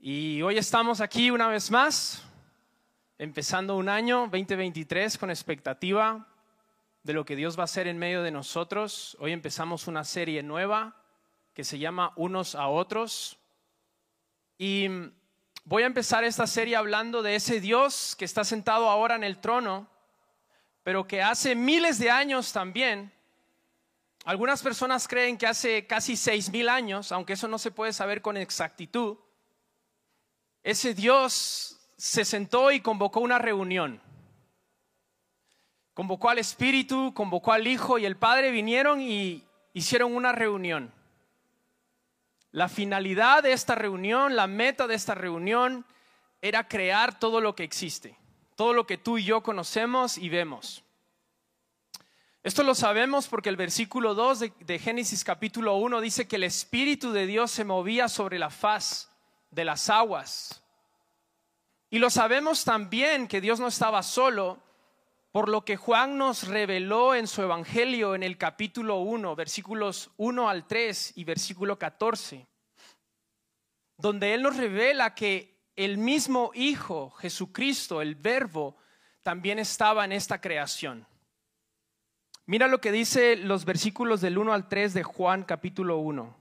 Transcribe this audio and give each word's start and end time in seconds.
Y 0.00 0.42
hoy 0.42 0.58
estamos 0.58 1.00
aquí 1.00 1.32
una 1.32 1.48
vez 1.48 1.72
más, 1.72 2.22
empezando 3.18 3.74
un 3.74 3.88
año 3.88 4.28
2023 4.30 5.18
con 5.18 5.28
expectativa 5.28 6.28
de 7.02 7.12
lo 7.12 7.24
que 7.24 7.34
Dios 7.34 7.58
va 7.58 7.62
a 7.62 7.64
hacer 7.64 7.88
en 7.88 7.98
medio 7.98 8.22
de 8.22 8.30
nosotros. 8.30 9.16
Hoy 9.18 9.32
empezamos 9.32 9.88
una 9.88 10.04
serie 10.04 10.44
nueva 10.44 11.02
que 11.52 11.64
se 11.64 11.80
llama 11.80 12.12
Unos 12.14 12.54
a 12.54 12.68
Otros. 12.68 13.40
Y 14.56 14.86
voy 15.64 15.82
a 15.82 15.86
empezar 15.86 16.22
esta 16.22 16.46
serie 16.46 16.76
hablando 16.76 17.20
de 17.20 17.34
ese 17.34 17.60
Dios 17.60 18.14
que 18.16 18.24
está 18.24 18.44
sentado 18.44 18.88
ahora 18.88 19.16
en 19.16 19.24
el 19.24 19.40
trono, 19.40 19.88
pero 20.84 21.08
que 21.08 21.22
hace 21.22 21.56
miles 21.56 21.98
de 21.98 22.12
años 22.12 22.52
también. 22.52 23.12
Algunas 24.24 24.62
personas 24.62 25.08
creen 25.08 25.36
que 25.36 25.48
hace 25.48 25.88
casi 25.88 26.16
seis 26.16 26.50
mil 26.50 26.68
años, 26.68 27.10
aunque 27.10 27.32
eso 27.32 27.48
no 27.48 27.58
se 27.58 27.72
puede 27.72 27.92
saber 27.92 28.22
con 28.22 28.36
exactitud, 28.36 29.18
ese 30.68 30.92
Dios 30.92 31.78
se 31.96 32.26
sentó 32.26 32.70
y 32.70 32.80
convocó 32.80 33.20
una 33.20 33.38
reunión. 33.38 34.02
Convocó 35.94 36.28
al 36.28 36.36
Espíritu, 36.36 37.14
convocó 37.14 37.54
al 37.54 37.66
Hijo 37.66 37.98
y 37.98 38.04
el 38.04 38.18
Padre 38.18 38.50
vinieron 38.50 39.00
y 39.00 39.42
hicieron 39.72 40.14
una 40.14 40.32
reunión. 40.32 40.92
La 42.50 42.68
finalidad 42.68 43.42
de 43.42 43.52
esta 43.52 43.76
reunión, 43.76 44.36
la 44.36 44.46
meta 44.46 44.86
de 44.86 44.94
esta 44.94 45.14
reunión 45.14 45.86
era 46.42 46.68
crear 46.68 47.18
todo 47.18 47.40
lo 47.40 47.54
que 47.54 47.64
existe, 47.64 48.18
todo 48.54 48.74
lo 48.74 48.86
que 48.86 48.98
tú 48.98 49.16
y 49.16 49.24
yo 49.24 49.42
conocemos 49.42 50.18
y 50.18 50.28
vemos. 50.28 50.84
Esto 52.42 52.62
lo 52.62 52.74
sabemos 52.74 53.26
porque 53.26 53.48
el 53.48 53.56
versículo 53.56 54.14
2 54.14 54.40
de, 54.40 54.52
de 54.60 54.78
Génesis 54.78 55.24
capítulo 55.24 55.76
1 55.76 56.02
dice 56.02 56.28
que 56.28 56.36
el 56.36 56.44
Espíritu 56.44 57.12
de 57.12 57.24
Dios 57.24 57.50
se 57.52 57.64
movía 57.64 58.10
sobre 58.10 58.38
la 58.38 58.50
faz 58.50 59.07
de 59.50 59.64
las 59.64 59.90
aguas. 59.90 60.62
Y 61.90 61.98
lo 61.98 62.10
sabemos 62.10 62.64
también 62.64 63.28
que 63.28 63.40
Dios 63.40 63.60
no 63.60 63.68
estaba 63.68 64.02
solo, 64.02 64.62
por 65.32 65.48
lo 65.48 65.64
que 65.64 65.76
Juan 65.76 66.18
nos 66.18 66.48
reveló 66.48 67.14
en 67.14 67.26
su 67.26 67.42
Evangelio 67.42 68.14
en 68.14 68.22
el 68.22 68.36
capítulo 68.38 68.96
1, 69.00 69.36
versículos 69.36 70.10
1 70.16 70.48
al 70.48 70.66
3 70.66 71.12
y 71.16 71.24
versículo 71.24 71.78
14, 71.78 72.46
donde 73.96 74.34
Él 74.34 74.42
nos 74.42 74.56
revela 74.56 75.14
que 75.14 75.58
el 75.76 75.98
mismo 75.98 76.50
Hijo, 76.54 77.10
Jesucristo, 77.10 78.02
el 78.02 78.14
Verbo, 78.16 78.76
también 79.22 79.58
estaba 79.58 80.04
en 80.04 80.12
esta 80.12 80.40
creación. 80.40 81.06
Mira 82.46 82.66
lo 82.66 82.80
que 82.80 82.90
dice 82.90 83.36
los 83.36 83.66
versículos 83.66 84.22
del 84.22 84.38
1 84.38 84.54
al 84.54 84.68
3 84.68 84.94
de 84.94 85.02
Juan 85.02 85.44
capítulo 85.44 85.98
1. 85.98 86.37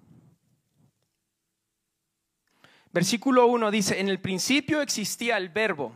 Versículo 2.91 3.47
1 3.47 3.71
dice, 3.71 3.99
en 3.99 4.09
el 4.09 4.19
principio 4.19 4.81
existía 4.81 5.38
el 5.38 5.49
verbo, 5.49 5.93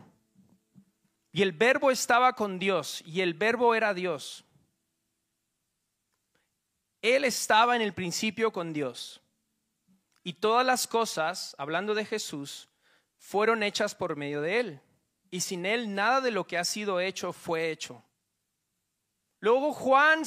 y 1.32 1.42
el 1.42 1.52
verbo 1.52 1.90
estaba 1.90 2.34
con 2.34 2.58
Dios, 2.58 3.02
y 3.06 3.20
el 3.22 3.34
verbo 3.34 3.74
era 3.74 3.94
Dios. 3.94 4.44
Él 7.00 7.24
estaba 7.24 7.74
en 7.74 7.82
el 7.82 7.94
principio 7.94 8.52
con 8.52 8.72
Dios, 8.72 9.22
y 10.22 10.34
todas 10.34 10.64
las 10.64 10.86
cosas, 10.86 11.56
hablando 11.58 11.94
de 11.94 12.04
Jesús, 12.04 12.68
fueron 13.18 13.62
hechas 13.62 13.94
por 13.94 14.16
medio 14.16 14.40
de 14.40 14.60
Él, 14.60 14.80
y 15.30 15.40
sin 15.40 15.66
Él 15.66 15.94
nada 15.94 16.20
de 16.20 16.30
lo 16.30 16.46
que 16.46 16.58
ha 16.58 16.64
sido 16.64 17.00
hecho 17.00 17.32
fue 17.32 17.70
hecho. 17.70 18.04
Luego 19.42 19.72
Juan 19.72 20.22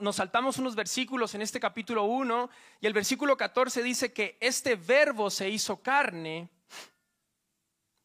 nos 0.00 0.16
saltamos 0.16 0.58
unos 0.58 0.76
versículos 0.76 1.34
en 1.34 1.42
este 1.42 1.58
capítulo 1.58 2.04
1 2.04 2.48
y 2.80 2.86
el 2.86 2.92
versículo 2.92 3.36
14 3.36 3.82
dice 3.82 4.12
que 4.12 4.38
este 4.40 4.76
verbo 4.76 5.30
se 5.30 5.50
hizo 5.50 5.82
carne 5.82 6.48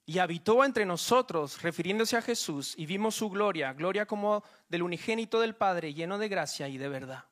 y 0.03 0.17
habitó 0.17 0.65
entre 0.65 0.83
nosotros, 0.83 1.61
refiriéndose 1.61 2.17
a 2.17 2.23
Jesús, 2.23 2.73
y 2.75 2.87
vimos 2.87 3.13
su 3.13 3.29
gloria, 3.29 3.71
gloria 3.73 4.07
como 4.07 4.43
del 4.67 4.81
unigénito 4.81 5.39
del 5.39 5.53
Padre, 5.53 5.93
lleno 5.93 6.17
de 6.17 6.27
gracia 6.27 6.67
y 6.67 6.79
de 6.79 6.89
verdad. 6.89 7.25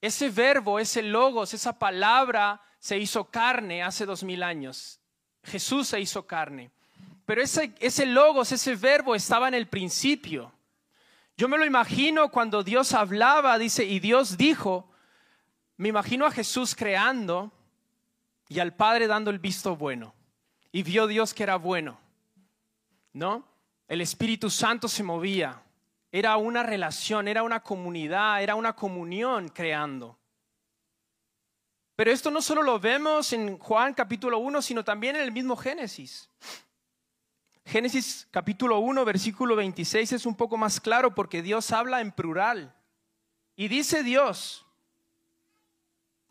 Ese 0.00 0.30
verbo, 0.30 0.78
ese 0.78 1.02
logos, 1.02 1.52
esa 1.54 1.76
palabra 1.76 2.62
se 2.78 2.98
hizo 2.98 3.24
carne 3.32 3.82
hace 3.82 4.06
dos 4.06 4.22
mil 4.22 4.44
años. 4.44 5.00
Jesús 5.42 5.88
se 5.88 5.98
hizo 5.98 6.24
carne. 6.24 6.70
Pero 7.24 7.42
ese, 7.42 7.74
ese 7.80 8.06
logos, 8.06 8.52
ese 8.52 8.76
verbo 8.76 9.16
estaba 9.16 9.48
en 9.48 9.54
el 9.54 9.66
principio. 9.66 10.52
Yo 11.36 11.48
me 11.48 11.58
lo 11.58 11.66
imagino 11.66 12.30
cuando 12.30 12.62
Dios 12.62 12.94
hablaba, 12.94 13.58
dice, 13.58 13.84
y 13.84 14.00
Dios 14.00 14.38
dijo, 14.38 14.90
me 15.76 15.88
imagino 15.88 16.24
a 16.24 16.30
Jesús 16.30 16.74
creando 16.74 17.52
y 18.48 18.58
al 18.58 18.74
Padre 18.74 19.06
dando 19.06 19.30
el 19.30 19.38
visto 19.38 19.76
bueno. 19.76 20.14
Y 20.72 20.82
vio 20.82 21.06
Dios 21.06 21.34
que 21.34 21.42
era 21.42 21.56
bueno. 21.56 21.98
¿No? 23.12 23.46
El 23.86 24.00
Espíritu 24.00 24.48
Santo 24.48 24.88
se 24.88 25.02
movía. 25.02 25.62
Era 26.10 26.38
una 26.38 26.62
relación, 26.62 27.28
era 27.28 27.42
una 27.42 27.60
comunidad, 27.62 28.42
era 28.42 28.54
una 28.54 28.74
comunión 28.74 29.48
creando. 29.48 30.18
Pero 31.96 32.10
esto 32.10 32.30
no 32.30 32.40
solo 32.40 32.62
lo 32.62 32.80
vemos 32.80 33.32
en 33.34 33.58
Juan 33.58 33.92
capítulo 33.92 34.38
1, 34.38 34.62
sino 34.62 34.84
también 34.84 35.16
en 35.16 35.22
el 35.22 35.32
mismo 35.32 35.56
Génesis. 35.56 36.30
Génesis 37.66 38.28
capítulo 38.30 38.78
1, 38.78 39.04
versículo 39.04 39.56
26 39.56 40.12
es 40.12 40.24
un 40.24 40.36
poco 40.36 40.56
más 40.56 40.80
claro 40.80 41.16
porque 41.16 41.42
Dios 41.42 41.72
habla 41.72 42.00
en 42.00 42.12
plural. 42.12 42.72
Y 43.56 43.66
dice 43.66 44.04
Dios, 44.04 44.64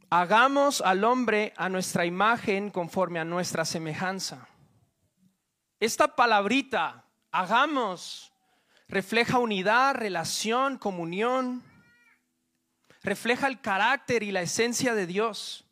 hagamos 0.09 0.79
al 0.79 1.03
hombre 1.03 1.53
a 1.57 1.67
nuestra 1.67 2.05
imagen 2.05 2.71
conforme 2.71 3.19
a 3.19 3.25
nuestra 3.25 3.65
semejanza. 3.65 4.47
Esta 5.81 6.15
palabrita, 6.15 7.03
hagamos, 7.33 8.31
refleja 8.87 9.37
unidad, 9.37 9.95
relación, 9.95 10.77
comunión, 10.77 11.63
refleja 13.03 13.47
el 13.47 13.59
carácter 13.59 14.23
y 14.23 14.31
la 14.31 14.41
esencia 14.41 14.95
de 14.95 15.05
Dios. 15.05 15.64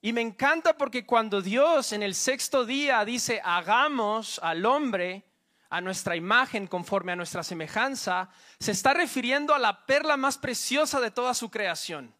Y 0.00 0.12
me 0.12 0.20
encanta 0.20 0.76
porque 0.76 1.04
cuando 1.04 1.42
Dios 1.42 1.92
en 1.92 2.02
el 2.02 2.14
sexto 2.14 2.64
día 2.64 3.04
dice, 3.04 3.40
hagamos 3.44 4.38
al 4.42 4.64
hombre 4.64 5.24
a 5.70 5.80
nuestra 5.80 6.14
imagen 6.14 6.66
conforme 6.66 7.12
a 7.12 7.16
nuestra 7.16 7.42
semejanza, 7.42 8.30
se 8.60 8.72
está 8.72 8.94
refiriendo 8.94 9.54
a 9.54 9.58
la 9.58 9.86
perla 9.86 10.16
más 10.16 10.38
preciosa 10.38 11.00
de 11.00 11.10
toda 11.10 11.34
su 11.34 11.50
creación. 11.50 12.14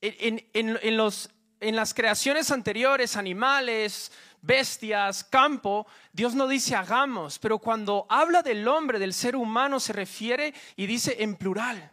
En, 0.00 0.96
los, 0.96 1.28
en 1.58 1.74
las 1.74 1.92
creaciones 1.92 2.52
anteriores, 2.52 3.16
animales, 3.16 4.12
bestias, 4.40 5.24
campo, 5.24 5.88
Dios 6.12 6.36
no 6.36 6.46
dice 6.46 6.76
hagamos, 6.76 7.40
pero 7.40 7.58
cuando 7.58 8.06
habla 8.08 8.42
del 8.42 8.66
hombre, 8.68 9.00
del 9.00 9.12
ser 9.12 9.34
humano, 9.34 9.80
se 9.80 9.92
refiere 9.92 10.54
y 10.76 10.86
dice 10.86 11.16
en 11.18 11.34
plural. 11.34 11.90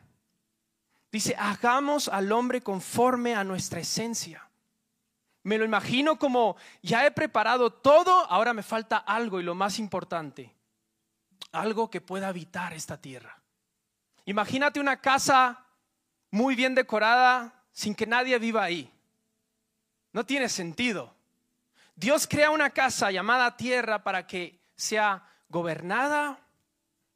Dice, 1.16 1.34
hagamos 1.40 2.10
al 2.10 2.30
hombre 2.34 2.60
conforme 2.60 3.36
a 3.36 3.46
nuestra 3.46 3.80
esencia. 3.80 4.46
Me 5.44 5.58
lo 5.58 5.64
imagino 5.64 6.20
como, 6.20 6.58
ya 6.82 7.06
he 7.06 7.12
preparado 7.12 7.72
todo, 7.72 8.12
ahora 8.30 8.52
me 8.52 8.62
falta 8.62 8.98
algo 8.98 9.40
y 9.40 9.44
lo 9.44 9.56
más 9.56 9.80
importante, 9.80 10.54
algo 11.54 11.90
que 11.90 12.02
pueda 12.02 12.28
habitar 12.28 12.74
esta 12.74 13.00
tierra. 13.00 13.42
Imagínate 14.26 14.82
una 14.82 15.00
casa 15.00 15.64
muy 16.32 16.54
bien 16.54 16.76
decorada 16.76 17.64
sin 17.72 17.96
que 17.96 18.06
nadie 18.06 18.38
viva 18.38 18.66
ahí. 18.66 18.92
No 20.12 20.26
tiene 20.26 20.50
sentido. 20.50 21.16
Dios 21.96 22.28
crea 22.28 22.50
una 22.50 22.72
casa 22.72 23.10
llamada 23.10 23.56
tierra 23.56 24.04
para 24.04 24.28
que 24.28 24.60
sea 24.76 25.24
gobernada, 25.48 26.42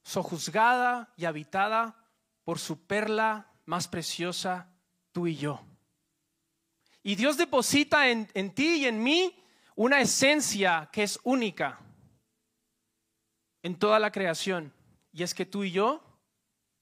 sojuzgada 0.04 1.10
y 1.18 1.26
habitada 1.26 1.98
por 2.46 2.60
su 2.60 2.80
perla 2.88 3.48
más 3.70 3.88
preciosa, 3.88 4.68
tú 5.12 5.28
y 5.28 5.36
yo. 5.36 5.62
Y 7.04 7.16
Dios 7.16 7.38
deposita 7.38 8.10
en, 8.10 8.28
en 8.34 8.52
ti 8.52 8.78
y 8.78 8.86
en 8.88 9.02
mí 9.02 9.44
una 9.76 10.02
esencia 10.02 10.90
que 10.92 11.04
es 11.04 11.20
única 11.24 11.80
en 13.62 13.78
toda 13.78 14.00
la 14.00 14.12
creación. 14.12 14.74
Y 15.14 15.22
es 15.22 15.36
que 15.36 15.46
tú 15.46 15.64
y 15.64 15.72
yo 15.72 16.04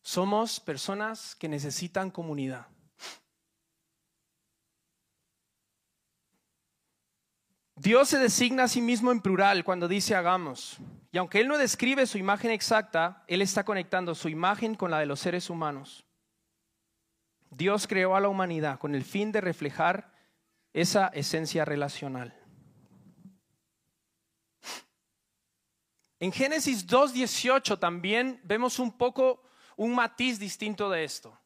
somos 0.01 0.61
personas 0.61 1.35
que 1.35 1.49
necesitan 1.49 2.09
comunidad. 2.09 2.67
Dios 7.75 8.07
se 8.07 8.17
designa 8.17 8.63
a 8.63 8.67
sí 8.69 8.81
mismo 8.81 9.11
en 9.11 9.19
plural 9.19 9.65
cuando 9.65 9.89
dice 9.89 10.15
hagamos. 10.15 10.77
Y 11.11 11.17
aunque 11.17 11.41
Él 11.41 11.49
no 11.49 11.57
describe 11.57 12.07
su 12.07 12.17
imagen 12.17 12.51
exacta, 12.51 13.25
Él 13.27 13.41
está 13.41 13.65
conectando 13.65 14.15
su 14.15 14.29
imagen 14.29 14.73
con 14.75 14.89
la 14.89 14.99
de 14.99 15.05
los 15.05 15.19
seres 15.19 15.49
humanos. 15.49 16.06
Dios 17.49 17.87
creó 17.87 18.15
a 18.15 18.19
la 18.19 18.29
humanidad 18.29 18.79
con 18.79 18.95
el 18.95 19.03
fin 19.03 19.31
de 19.31 19.41
reflejar 19.41 20.11
esa 20.73 21.07
esencia 21.07 21.65
relacional. 21.65 22.33
En 26.19 26.31
Génesis 26.31 26.87
2.18 26.87 27.77
también 27.79 28.39
vemos 28.43 28.79
un 28.79 28.91
poco 28.91 29.43
un 29.75 29.93
matiz 29.93 30.39
distinto 30.39 30.89
de 30.89 31.03
esto. 31.03 31.39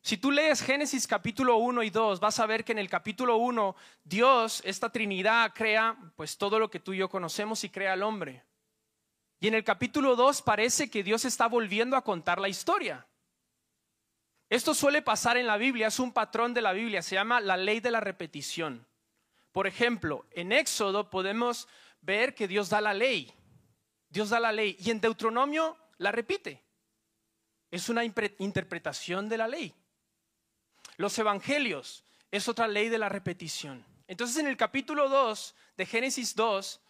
Si 0.00 0.18
tú 0.18 0.30
lees 0.30 0.60
Génesis 0.60 1.06
capítulo 1.06 1.56
1 1.56 1.82
y 1.82 1.90
2, 1.90 2.20
vas 2.20 2.38
a 2.38 2.46
ver 2.46 2.64
que 2.64 2.72
en 2.72 2.78
el 2.78 2.90
capítulo 2.90 3.38
1 3.38 3.74
Dios, 4.04 4.60
esta 4.64 4.92
Trinidad, 4.92 5.52
crea 5.54 5.96
pues 6.14 6.36
todo 6.36 6.58
lo 6.58 6.70
que 6.70 6.78
tú 6.78 6.92
y 6.92 6.98
yo 6.98 7.08
conocemos 7.08 7.64
y 7.64 7.70
crea 7.70 7.94
al 7.94 8.02
hombre. 8.02 8.44
Y 9.40 9.48
en 9.48 9.54
el 9.54 9.64
capítulo 9.64 10.14
2 10.14 10.42
parece 10.42 10.90
que 10.90 11.02
Dios 11.02 11.24
está 11.24 11.48
volviendo 11.48 11.96
a 11.96 12.04
contar 12.04 12.38
la 12.38 12.48
historia. 12.48 13.06
Esto 14.54 14.72
suele 14.72 15.02
pasar 15.02 15.36
en 15.36 15.48
la 15.48 15.56
Biblia, 15.56 15.88
es 15.88 15.98
un 15.98 16.12
patrón 16.12 16.54
de 16.54 16.62
la 16.62 16.72
Biblia, 16.72 17.02
se 17.02 17.16
llama 17.16 17.40
la 17.40 17.56
ley 17.56 17.80
de 17.80 17.90
la 17.90 17.98
repetición. 17.98 18.86
Por 19.50 19.66
ejemplo, 19.66 20.26
en 20.30 20.52
Éxodo 20.52 21.10
podemos 21.10 21.66
ver 22.02 22.36
que 22.36 22.46
Dios 22.46 22.68
da 22.68 22.80
la 22.80 22.94
ley. 22.94 23.34
Dios 24.08 24.30
da 24.30 24.38
la 24.38 24.52
ley 24.52 24.76
y 24.78 24.92
en 24.92 25.00
Deuteronomio 25.00 25.76
la 25.98 26.12
repite. 26.12 26.62
Es 27.72 27.88
una 27.88 28.04
interpretación 28.04 29.28
de 29.28 29.38
la 29.38 29.48
ley. 29.48 29.74
Los 30.98 31.18
evangelios 31.18 32.04
es 32.30 32.48
otra 32.48 32.68
ley 32.68 32.88
de 32.88 32.98
la 32.98 33.08
repetición. 33.08 33.84
Entonces 34.06 34.36
en 34.36 34.46
el 34.46 34.56
capítulo 34.56 35.08
2 35.08 35.52
de 35.76 35.84
Génesis 35.84 36.36
2, 36.36 36.80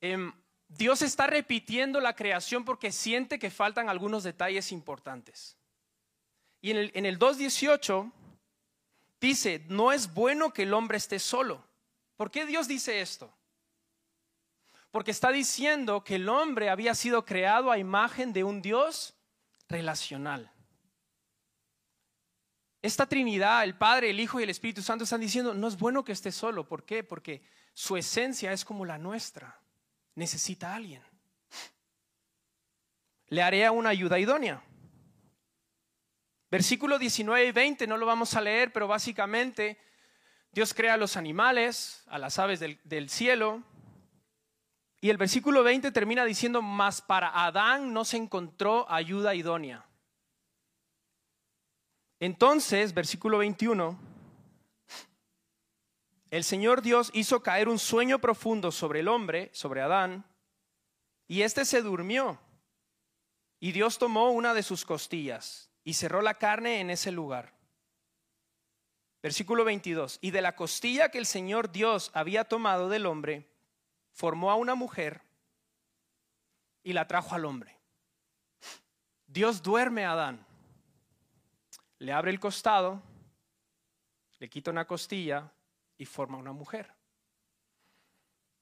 em, 0.00 0.32
Dios 0.68 1.02
está 1.02 1.26
repitiendo 1.26 2.00
la 2.00 2.14
creación 2.14 2.64
porque 2.64 2.92
siente 2.92 3.40
que 3.40 3.50
faltan 3.50 3.88
algunos 3.88 4.22
detalles 4.22 4.70
importantes. 4.70 5.56
Y 6.64 6.70
en 6.70 6.78
el, 6.78 6.92
en 6.94 7.04
el 7.04 7.18
2.18 7.18 8.10
dice, 9.20 9.66
no 9.68 9.92
es 9.92 10.14
bueno 10.14 10.54
que 10.54 10.62
el 10.62 10.72
hombre 10.72 10.96
esté 10.96 11.18
solo. 11.18 11.62
¿Por 12.16 12.30
qué 12.30 12.46
Dios 12.46 12.66
dice 12.66 13.02
esto? 13.02 13.30
Porque 14.90 15.10
está 15.10 15.30
diciendo 15.30 16.02
que 16.02 16.14
el 16.14 16.26
hombre 16.26 16.70
había 16.70 16.94
sido 16.94 17.26
creado 17.26 17.70
a 17.70 17.76
imagen 17.76 18.32
de 18.32 18.44
un 18.44 18.62
Dios 18.62 19.12
relacional. 19.68 20.50
Esta 22.80 23.04
Trinidad, 23.04 23.62
el 23.62 23.76
Padre, 23.76 24.08
el 24.08 24.18
Hijo 24.18 24.40
y 24.40 24.44
el 24.44 24.50
Espíritu 24.50 24.80
Santo 24.80 25.04
están 25.04 25.20
diciendo, 25.20 25.52
no 25.52 25.68
es 25.68 25.76
bueno 25.76 26.02
que 26.02 26.12
esté 26.12 26.32
solo. 26.32 26.66
¿Por 26.66 26.86
qué? 26.86 27.04
Porque 27.04 27.42
su 27.74 27.94
esencia 27.94 28.54
es 28.54 28.64
como 28.64 28.86
la 28.86 28.96
nuestra. 28.96 29.60
Necesita 30.14 30.72
a 30.72 30.76
alguien. 30.76 31.02
Le 33.26 33.42
haré 33.42 33.68
una 33.68 33.90
ayuda 33.90 34.18
idónea. 34.18 34.64
Versículo 36.54 37.00
19 37.00 37.46
y 37.46 37.50
20, 37.50 37.88
no 37.88 37.96
lo 37.96 38.06
vamos 38.06 38.34
a 38.34 38.40
leer, 38.40 38.72
pero 38.72 38.86
básicamente 38.86 39.76
Dios 40.52 40.72
crea 40.72 40.94
a 40.94 40.96
los 40.96 41.16
animales, 41.16 42.04
a 42.06 42.16
las 42.16 42.38
aves 42.38 42.60
del, 42.60 43.10
cielo. 43.10 43.64
Y 45.00 45.10
el 45.10 45.16
versículo 45.16 45.64
20 45.64 45.90
termina 45.90 46.24
diciendo, 46.24 46.62
mas 46.62 47.02
para 47.02 47.44
Adán 47.44 47.92
no 47.92 48.04
se 48.04 48.18
encontró 48.18 48.88
ayuda 48.88 49.34
idónea. 49.34 49.84
Entonces, 52.20 52.94
versículo 52.94 53.38
21, 53.38 53.98
el 56.30 56.44
Señor 56.44 56.82
Dios 56.82 57.10
hizo 57.14 57.42
caer 57.42 57.68
un 57.68 57.80
sueño 57.80 58.20
profundo 58.20 58.70
sobre 58.70 59.00
el 59.00 59.08
hombre, 59.08 59.50
sobre 59.52 59.80
Adán, 59.80 60.24
y 61.26 61.42
éste 61.42 61.64
se 61.64 61.82
durmió. 61.82 62.38
Y 63.58 63.72
Dios 63.72 63.98
tomó 63.98 64.30
una 64.30 64.54
de 64.54 64.62
sus 64.62 64.84
costillas 64.84 65.73
y 65.84 65.94
cerró 65.94 66.22
la 66.22 66.34
carne 66.34 66.80
en 66.80 66.90
ese 66.90 67.12
lugar. 67.12 67.52
Versículo 69.22 69.64
22. 69.64 70.18
Y 70.20 70.30
de 70.32 70.42
la 70.42 70.56
costilla 70.56 71.10
que 71.10 71.18
el 71.18 71.26
Señor 71.26 71.70
Dios 71.70 72.10
había 72.14 72.44
tomado 72.44 72.88
del 72.88 73.06
hombre, 73.06 73.48
formó 74.12 74.50
a 74.50 74.56
una 74.56 74.74
mujer 74.74 75.22
y 76.82 76.92
la 76.92 77.06
trajo 77.06 77.34
al 77.34 77.44
hombre. 77.44 77.78
Dios 79.26 79.62
duerme 79.62 80.04
a 80.04 80.12
Adán 80.12 80.46
le 82.04 82.12
abre 82.12 82.30
el 82.30 82.38
costado, 82.38 83.02
le 84.38 84.50
quita 84.50 84.70
una 84.70 84.86
costilla 84.86 85.50
y 85.96 86.04
forma 86.04 86.36
una 86.36 86.52
mujer. 86.52 86.92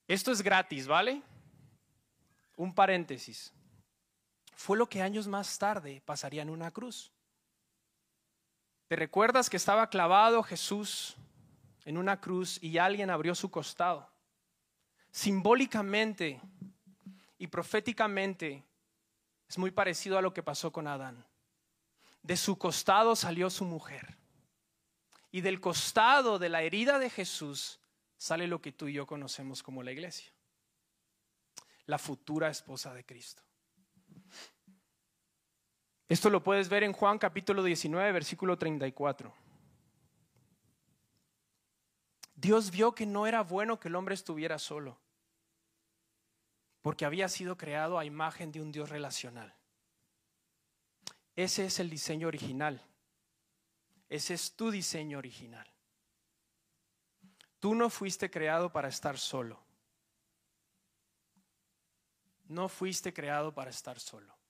Esto 0.06 0.30
es 0.30 0.42
gratis, 0.42 0.86
¿vale? 0.86 1.22
Un 2.56 2.72
paréntesis. 2.72 3.52
Fue 4.62 4.78
lo 4.78 4.88
que 4.88 5.02
años 5.02 5.26
más 5.26 5.58
tarde 5.58 6.00
pasaría 6.04 6.40
en 6.40 6.48
una 6.48 6.70
cruz. 6.70 7.10
¿Te 8.86 8.94
recuerdas 8.94 9.50
que 9.50 9.56
estaba 9.56 9.90
clavado 9.90 10.40
Jesús 10.44 11.16
en 11.84 11.98
una 11.98 12.20
cruz 12.20 12.62
y 12.62 12.78
alguien 12.78 13.10
abrió 13.10 13.34
su 13.34 13.50
costado? 13.50 14.08
Simbólicamente 15.10 16.40
y 17.38 17.48
proféticamente 17.48 18.64
es 19.48 19.58
muy 19.58 19.72
parecido 19.72 20.16
a 20.16 20.22
lo 20.22 20.32
que 20.32 20.44
pasó 20.44 20.70
con 20.70 20.86
Adán 20.86 21.26
de 22.22 22.36
su 22.36 22.56
costado 22.56 23.16
salió 23.16 23.50
su 23.50 23.64
mujer. 23.64 24.16
Y 25.32 25.40
del 25.40 25.60
costado 25.60 26.38
de 26.38 26.48
la 26.48 26.62
herida 26.62 27.00
de 27.00 27.10
Jesús 27.10 27.80
sale 28.16 28.46
lo 28.46 28.62
que 28.62 28.70
tú 28.70 28.86
y 28.86 28.92
yo 28.92 29.08
conocemos 29.08 29.60
como 29.60 29.82
la 29.82 29.90
iglesia. 29.90 30.32
La 31.86 31.98
futura 31.98 32.48
esposa 32.48 32.94
de 32.94 33.04
Cristo. 33.04 33.42
Esto 36.12 36.28
lo 36.28 36.44
puedes 36.44 36.68
ver 36.68 36.84
en 36.84 36.92
Juan 36.92 37.18
capítulo 37.18 37.62
19, 37.62 38.12
versículo 38.12 38.58
34. 38.58 39.32
Dios 42.34 42.70
vio 42.70 42.94
que 42.94 43.06
no 43.06 43.26
era 43.26 43.42
bueno 43.42 43.80
que 43.80 43.88
el 43.88 43.94
hombre 43.96 44.14
estuviera 44.14 44.58
solo, 44.58 44.98
porque 46.82 47.06
había 47.06 47.30
sido 47.30 47.56
creado 47.56 47.98
a 47.98 48.04
imagen 48.04 48.52
de 48.52 48.60
un 48.60 48.72
Dios 48.72 48.90
relacional. 48.90 49.54
Ese 51.34 51.64
es 51.64 51.80
el 51.80 51.88
diseño 51.88 52.28
original. 52.28 52.84
Ese 54.10 54.34
es 54.34 54.54
tu 54.54 54.70
diseño 54.70 55.16
original. 55.16 55.66
Tú 57.58 57.74
no 57.74 57.88
fuiste 57.88 58.30
creado 58.30 58.70
para 58.70 58.88
estar 58.88 59.16
solo. 59.16 59.64
No 62.48 62.68
fuiste 62.68 63.14
creado 63.14 63.54
para 63.54 63.70
estar 63.70 63.98
solo. 63.98 64.41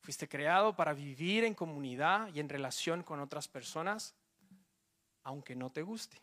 Fuiste 0.00 0.28
creado 0.28 0.74
para 0.74 0.94
vivir 0.94 1.44
en 1.44 1.54
comunidad 1.54 2.28
y 2.34 2.40
en 2.40 2.48
relación 2.48 3.02
con 3.02 3.20
otras 3.20 3.48
personas, 3.48 4.14
aunque 5.22 5.54
no 5.54 5.70
te 5.70 5.82
guste. 5.82 6.20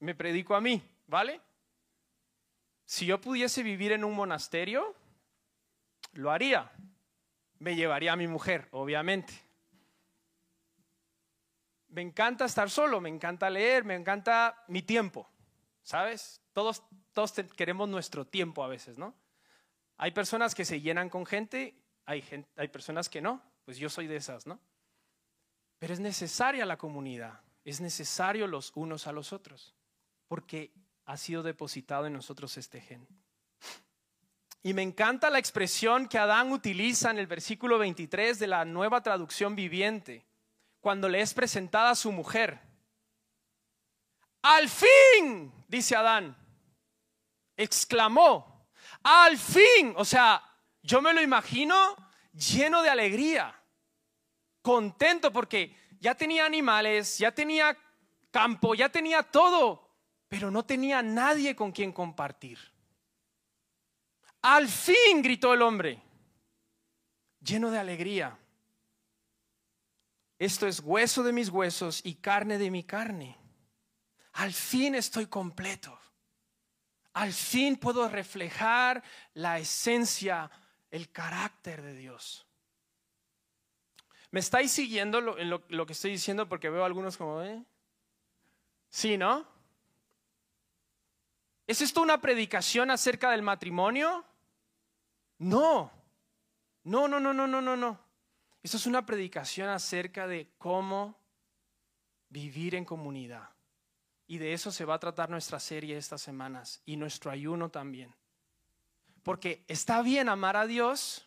Me 0.00 0.14
predico 0.14 0.54
a 0.54 0.60
mí, 0.60 0.82
¿vale? 1.06 1.40
Si 2.84 3.06
yo 3.06 3.20
pudiese 3.20 3.62
vivir 3.62 3.92
en 3.92 4.04
un 4.04 4.14
monasterio, 4.14 4.94
lo 6.12 6.30
haría. 6.30 6.70
Me 7.58 7.74
llevaría 7.74 8.12
a 8.12 8.16
mi 8.16 8.28
mujer, 8.28 8.68
obviamente. 8.70 9.32
Me 11.88 12.02
encanta 12.02 12.44
estar 12.44 12.70
solo, 12.70 13.00
me 13.00 13.08
encanta 13.08 13.48
leer, 13.50 13.84
me 13.84 13.94
encanta 13.94 14.62
mi 14.68 14.82
tiempo, 14.82 15.28
¿sabes? 15.82 16.42
Todos, 16.52 16.82
todos 17.12 17.32
queremos 17.56 17.88
nuestro 17.88 18.26
tiempo 18.26 18.62
a 18.62 18.68
veces, 18.68 18.98
¿no? 18.98 19.14
Hay 19.98 20.12
personas 20.12 20.54
que 20.54 20.64
se 20.64 20.80
llenan 20.80 21.10
con 21.10 21.26
gente, 21.26 21.74
hay, 22.06 22.22
personas 22.72 23.08
que 23.08 23.20
no, 23.20 23.42
pues 23.64 23.76
yo 23.76 23.90
soy 23.90 24.06
de 24.06 24.16
esas, 24.16 24.46
¿no? 24.46 24.58
Pero 25.78 25.92
es 25.92 26.00
necesaria 26.00 26.64
la 26.64 26.78
comunidad, 26.78 27.40
es 27.64 27.80
necesario 27.80 28.46
los 28.46 28.72
unos 28.76 29.06
a 29.08 29.12
los 29.12 29.32
otros, 29.32 29.74
porque 30.28 30.72
ha 31.04 31.16
sido 31.16 31.42
depositado 31.42 32.06
en 32.06 32.12
nosotros 32.12 32.56
este 32.56 32.80
gen. 32.80 33.06
Y 34.62 34.72
me 34.72 34.82
encanta 34.82 35.30
la 35.30 35.38
expresión 35.38 36.08
que 36.08 36.18
Adán 36.18 36.52
utiliza 36.52 37.10
en 37.10 37.18
el 37.18 37.26
versículo 37.26 37.76
23 37.78 38.38
de 38.38 38.46
la 38.46 38.64
nueva 38.64 39.02
traducción 39.02 39.56
viviente, 39.56 40.24
cuando 40.80 41.08
le 41.08 41.20
es 41.20 41.34
presentada 41.34 41.90
a 41.90 41.96
su 41.96 42.12
mujer. 42.12 42.60
Al 44.42 44.68
fin, 44.68 45.52
dice 45.66 45.96
Adán, 45.96 46.36
exclamó, 47.56 48.47
al 49.08 49.38
fin, 49.38 49.94
o 49.96 50.04
sea, 50.04 50.42
yo 50.82 51.00
me 51.00 51.14
lo 51.14 51.22
imagino 51.22 51.96
lleno 52.32 52.82
de 52.82 52.90
alegría, 52.90 53.58
contento 54.60 55.32
porque 55.32 55.74
ya 55.98 56.14
tenía 56.14 56.44
animales, 56.44 57.16
ya 57.16 57.32
tenía 57.32 57.76
campo, 58.30 58.74
ya 58.74 58.90
tenía 58.90 59.22
todo, 59.22 59.96
pero 60.28 60.50
no 60.50 60.64
tenía 60.66 61.02
nadie 61.02 61.56
con 61.56 61.72
quien 61.72 61.90
compartir. 61.90 62.58
Al 64.42 64.68
fin, 64.68 65.22
gritó 65.22 65.54
el 65.54 65.62
hombre, 65.62 66.02
lleno 67.40 67.70
de 67.70 67.78
alegría. 67.78 68.38
Esto 70.38 70.66
es 70.66 70.80
hueso 70.80 71.22
de 71.22 71.32
mis 71.32 71.48
huesos 71.48 72.02
y 72.04 72.16
carne 72.16 72.58
de 72.58 72.70
mi 72.70 72.84
carne. 72.84 73.38
Al 74.34 74.52
fin 74.52 74.94
estoy 74.94 75.26
completo. 75.26 75.98
Al 77.18 77.32
fin 77.32 77.76
puedo 77.76 78.08
reflejar 78.08 79.02
la 79.34 79.58
esencia, 79.58 80.48
el 80.88 81.10
carácter 81.10 81.82
de 81.82 81.94
Dios. 81.94 82.46
¿Me 84.30 84.38
estáis 84.38 84.70
siguiendo 84.70 85.36
en 85.36 85.50
lo, 85.50 85.86
que 85.86 85.92
estoy 85.94 86.12
diciendo? 86.12 86.48
Porque 86.48 86.70
veo 86.70 86.84
algunos 86.84 87.16
como, 87.16 87.42
¿eh? 87.42 87.60
Sí, 88.88 89.18
¿no? 89.18 89.44
¿Es 91.66 91.80
esto 91.80 92.02
una 92.02 92.20
predicación 92.20 92.88
acerca 92.88 93.32
del 93.32 93.42
matrimonio? 93.42 94.24
No, 95.38 95.90
no, 96.84 97.08
no, 97.08 97.18
no, 97.18 97.34
no, 97.34 97.48
no, 97.48 97.60
no, 97.60 97.76
no. 97.76 98.00
Esta 98.62 98.76
es 98.76 98.86
una 98.86 99.04
predicación 99.04 99.68
acerca 99.70 100.28
de 100.28 100.52
cómo 100.56 101.18
vivir 102.28 102.76
en 102.76 102.84
comunidad. 102.84 103.57
Y 104.28 104.38
de 104.38 104.52
eso 104.52 104.70
se 104.70 104.84
va 104.84 104.94
a 104.94 105.00
tratar 105.00 105.30
nuestra 105.30 105.58
serie 105.58 105.96
estas 105.96 106.22
semanas 106.22 106.82
y 106.84 106.96
nuestro 106.96 107.30
ayuno 107.30 107.70
también. 107.70 108.14
Porque 109.24 109.64
está 109.66 110.02
bien 110.02 110.28
amar 110.28 110.56
a 110.56 110.66
Dios, 110.66 111.26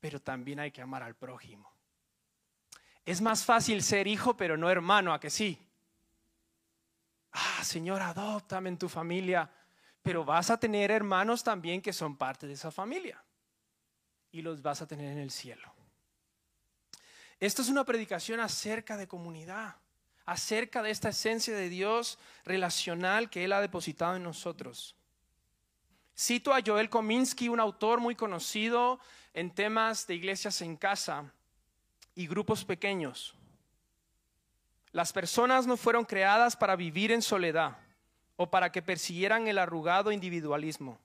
pero 0.00 0.22
también 0.22 0.60
hay 0.60 0.70
que 0.70 0.80
amar 0.80 1.02
al 1.02 1.16
prójimo. 1.16 1.70
Es 3.04 3.20
más 3.20 3.44
fácil 3.44 3.82
ser 3.82 4.06
hijo, 4.06 4.36
pero 4.36 4.56
no 4.56 4.70
hermano, 4.70 5.12
a 5.12 5.18
que 5.18 5.28
sí. 5.28 5.58
Ah, 7.32 7.62
Señor, 7.64 8.00
adóptame 8.00 8.68
en 8.68 8.78
tu 8.78 8.88
familia, 8.88 9.50
pero 10.02 10.24
vas 10.24 10.50
a 10.50 10.58
tener 10.58 10.90
hermanos 10.90 11.42
también 11.42 11.82
que 11.82 11.92
son 11.92 12.16
parte 12.16 12.46
de 12.46 12.54
esa 12.54 12.70
familia 12.70 13.22
y 14.30 14.42
los 14.42 14.62
vas 14.62 14.82
a 14.82 14.86
tener 14.86 15.12
en 15.12 15.18
el 15.18 15.30
cielo. 15.30 15.74
Esto 17.40 17.62
es 17.62 17.68
una 17.68 17.84
predicación 17.84 18.40
acerca 18.40 18.96
de 18.96 19.08
comunidad, 19.08 19.76
acerca 20.28 20.82
de 20.82 20.90
esta 20.90 21.08
esencia 21.08 21.56
de 21.56 21.70
Dios 21.70 22.18
relacional 22.44 23.30
que 23.30 23.44
Él 23.44 23.52
ha 23.54 23.62
depositado 23.62 24.14
en 24.14 24.22
nosotros. 24.22 24.94
Cito 26.14 26.52
a 26.52 26.60
Joel 26.64 26.90
Kominsky, 26.90 27.48
un 27.48 27.60
autor 27.60 27.98
muy 27.98 28.14
conocido 28.14 29.00
en 29.32 29.50
temas 29.50 30.06
de 30.06 30.16
iglesias 30.16 30.60
en 30.60 30.76
casa 30.76 31.32
y 32.14 32.26
grupos 32.26 32.66
pequeños. 32.66 33.34
Las 34.92 35.14
personas 35.14 35.66
no 35.66 35.78
fueron 35.78 36.04
creadas 36.04 36.56
para 36.56 36.76
vivir 36.76 37.10
en 37.10 37.22
soledad 37.22 37.78
o 38.36 38.50
para 38.50 38.70
que 38.70 38.82
persiguieran 38.82 39.48
el 39.48 39.56
arrugado 39.56 40.12
individualismo. 40.12 40.98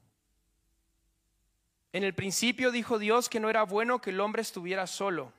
En 1.94 2.03
el 2.03 2.13
principio 2.13 2.72
dijo 2.74 3.00
Dios 3.00 3.30
que 3.30 3.39
no 3.39 3.50
era 3.50 3.63
bueno 3.63 4.01
que 4.01 4.10
el 4.10 4.20
hombre 4.20 4.42
estuviera 4.42 4.86
solo. 4.86 5.32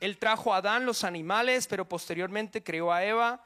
Él 0.00 0.18
trajo 0.18 0.54
a 0.54 0.58
Adán 0.58 0.86
los 0.86 1.04
animales, 1.04 1.66
pero 1.66 1.88
posteriormente 1.88 2.62
creó 2.62 2.92
a 2.92 3.04
Eva 3.04 3.44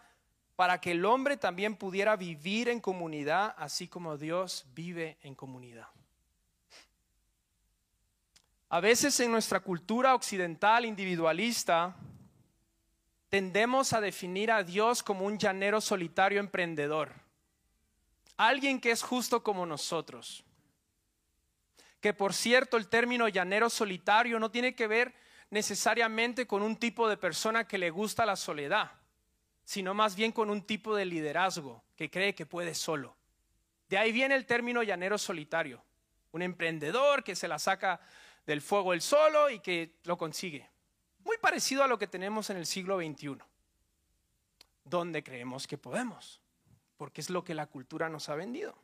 para 0.57 0.81
que 0.81 0.93
el 0.93 1.05
hombre 1.05 1.37
también 1.37 1.77
pudiera 1.77 2.15
vivir 2.17 2.69
en 2.69 2.81
comunidad, 2.81 3.55
así 3.57 3.89
como 3.89 4.19
Dios 4.19 4.67
vive 4.75 5.19
en 5.23 5.35
comunidad. 5.35 5.89
A 8.69 8.81
veces 8.81 9.19
en 9.21 9.31
nuestra 9.31 9.61
cultura 9.61 10.15
occidental 10.15 10.85
individualista 10.85 11.95
tendemos 13.29 13.93
a 13.93 14.01
definir 14.01 14.51
a 14.51 14.63
Dios 14.63 15.03
como 15.03 15.25
un 15.25 15.39
llanero 15.39 15.81
solitario 15.81 16.39
emprendedor, 16.39 17.13
alguien 18.37 18.81
que 18.81 18.91
es 18.91 19.03
justo 19.03 19.43
como 19.43 19.67
nosotros. 19.67 20.45
Que 22.01 22.13
por 22.13 22.35
cierto 22.35 22.77
el 22.77 22.89
término 22.89 23.29
llanero 23.29 23.71
solitario 23.71 24.39
no 24.39 24.51
tiene 24.51 24.75
que 24.75 24.87
ver 24.87 25.15
necesariamente 25.53 26.47
con 26.47 26.63
un 26.63 26.77
tipo 26.77 27.11
de 27.11 27.19
persona 27.19 27.69
que 27.69 27.77
le 27.77 27.91
gusta 27.91 28.25
la 28.25 28.37
soledad, 28.37 28.91
sino 29.65 29.93
más 29.93 30.17
bien 30.17 30.33
con 30.33 30.49
un 30.49 30.63
tipo 30.63 30.97
de 30.97 31.05
liderazgo 31.05 31.85
que 31.95 32.11
cree 32.11 32.35
que 32.35 32.47
puede 32.47 32.75
solo. 32.75 33.15
De 33.91 33.99
ahí 33.99 34.13
viene 34.13 34.35
el 34.35 34.47
término 34.47 34.83
llanero 34.83 35.19
solitario, 35.19 35.85
un 36.33 36.41
emprendedor 36.41 37.23
que 37.23 37.37
se 37.37 37.49
la 37.49 37.59
saca 37.59 38.01
del 38.47 38.63
fuego 38.63 38.95
el 38.95 39.03
solo 39.03 39.51
y 39.51 39.61
que 39.61 39.99
lo 40.05 40.17
consigue. 40.17 40.71
Muy 41.23 41.37
parecido 41.37 41.85
a 41.85 41.87
lo 41.87 41.99
que 41.99 42.07
tenemos 42.07 42.49
en 42.49 42.57
el 42.57 42.65
siglo 42.65 42.97
XXI, 42.97 43.37
donde 44.85 45.23
creemos 45.23 45.67
que 45.67 45.77
podemos, 45.77 46.41
porque 46.97 47.21
es 47.21 47.29
lo 47.29 47.45
que 47.45 47.55
la 47.55 47.67
cultura 47.67 48.09
nos 48.09 48.31
ha 48.31 48.37
vendido. 48.37 48.75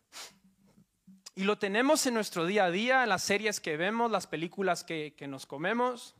Y 1.34 1.44
lo 1.44 1.56
tenemos 1.56 2.04
en 2.04 2.12
nuestro 2.12 2.44
día 2.44 2.66
a 2.66 2.70
día, 2.70 3.04
en 3.04 3.08
las 3.08 3.22
series 3.22 3.58
que 3.58 3.78
vemos, 3.78 4.10
las 4.10 4.26
películas 4.26 4.84
que, 4.84 5.14
que 5.16 5.26
nos 5.26 5.46
comemos, 5.46 6.14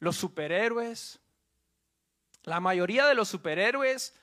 los 0.00 0.16
superhéroes. 0.16 1.20
La 2.44 2.60
mayoría 2.60 3.06
de 3.06 3.14
los 3.14 3.28
superhéroes 3.28 4.14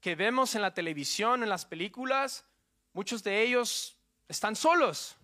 que 0.00 0.14
vemos 0.14 0.54
en 0.54 0.62
la 0.62 0.74
televisión, 0.74 1.42
en 1.42 1.48
las 1.48 1.64
películas, 1.64 2.44
muchos 2.92 3.22
de 3.22 3.42
ellos 3.42 3.96
están 4.28 4.54
solos 4.54 5.16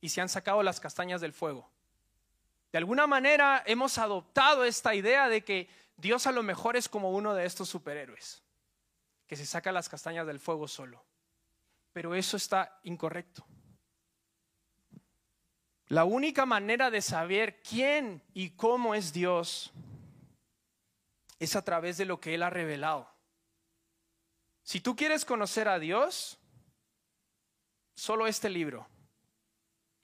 y 0.00 0.10
se 0.10 0.20
han 0.20 0.28
sacado 0.28 0.62
las 0.62 0.80
castañas 0.80 1.20
del 1.20 1.32
fuego. 1.32 1.70
De 2.72 2.78
alguna 2.78 3.06
manera 3.06 3.62
hemos 3.66 3.98
adoptado 3.98 4.64
esta 4.64 4.94
idea 4.94 5.28
de 5.28 5.42
que 5.42 5.68
Dios 5.96 6.26
a 6.26 6.32
lo 6.32 6.42
mejor 6.42 6.76
es 6.76 6.88
como 6.88 7.10
uno 7.10 7.34
de 7.34 7.44
estos 7.44 7.68
superhéroes, 7.68 8.42
que 9.26 9.36
se 9.36 9.46
saca 9.46 9.72
las 9.72 9.88
castañas 9.88 10.26
del 10.26 10.38
fuego 10.38 10.68
solo. 10.68 11.04
Pero 11.92 12.14
eso 12.14 12.36
está 12.36 12.78
incorrecto. 12.84 13.44
La 15.90 16.04
única 16.04 16.46
manera 16.46 16.88
de 16.88 17.02
saber 17.02 17.60
quién 17.62 18.22
y 18.32 18.50
cómo 18.50 18.94
es 18.94 19.12
Dios 19.12 19.72
es 21.40 21.56
a 21.56 21.64
través 21.64 21.96
de 21.96 22.04
lo 22.04 22.20
que 22.20 22.32
Él 22.36 22.44
ha 22.44 22.50
revelado. 22.50 23.10
Si 24.62 24.80
tú 24.80 24.94
quieres 24.94 25.24
conocer 25.24 25.66
a 25.66 25.80
Dios, 25.80 26.38
solo 27.96 28.28
este 28.28 28.48
libro, 28.48 28.86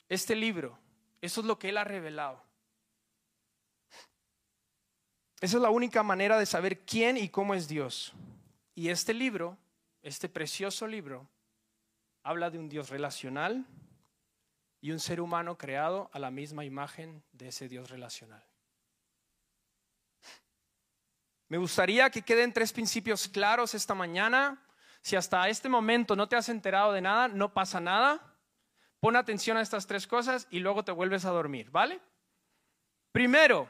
este 0.08 0.34
libro, 0.34 0.76
eso 1.20 1.40
es 1.40 1.46
lo 1.46 1.56
que 1.56 1.68
Él 1.68 1.78
ha 1.78 1.84
revelado. 1.84 2.42
Esa 5.40 5.58
es 5.58 5.62
la 5.62 5.70
única 5.70 6.02
manera 6.02 6.36
de 6.36 6.46
saber 6.46 6.80
quién 6.80 7.16
y 7.16 7.28
cómo 7.28 7.54
es 7.54 7.68
Dios. 7.68 8.12
Y 8.74 8.88
este 8.88 9.14
libro, 9.14 9.56
este 10.02 10.28
precioso 10.28 10.88
libro, 10.88 11.28
habla 12.24 12.50
de 12.50 12.58
un 12.58 12.68
Dios 12.68 12.90
relacional 12.90 13.64
y 14.80 14.90
un 14.92 15.00
ser 15.00 15.20
humano 15.20 15.58
creado 15.58 16.10
a 16.12 16.18
la 16.18 16.30
misma 16.30 16.64
imagen 16.64 17.22
de 17.32 17.48
ese 17.48 17.68
Dios 17.68 17.90
relacional. 17.90 18.44
Me 21.48 21.58
gustaría 21.58 22.10
que 22.10 22.22
queden 22.22 22.52
tres 22.52 22.72
principios 22.72 23.28
claros 23.28 23.74
esta 23.74 23.94
mañana. 23.94 24.62
Si 25.00 25.14
hasta 25.14 25.48
este 25.48 25.68
momento 25.68 26.16
no 26.16 26.28
te 26.28 26.36
has 26.36 26.48
enterado 26.48 26.92
de 26.92 27.00
nada, 27.00 27.28
no 27.28 27.52
pasa 27.52 27.80
nada. 27.80 28.34
Pon 28.98 29.14
atención 29.14 29.56
a 29.56 29.60
estas 29.60 29.86
tres 29.86 30.06
cosas 30.06 30.48
y 30.50 30.58
luego 30.58 30.84
te 30.84 30.92
vuelves 30.92 31.24
a 31.24 31.30
dormir, 31.30 31.70
¿vale? 31.70 32.00
Primero, 33.12 33.68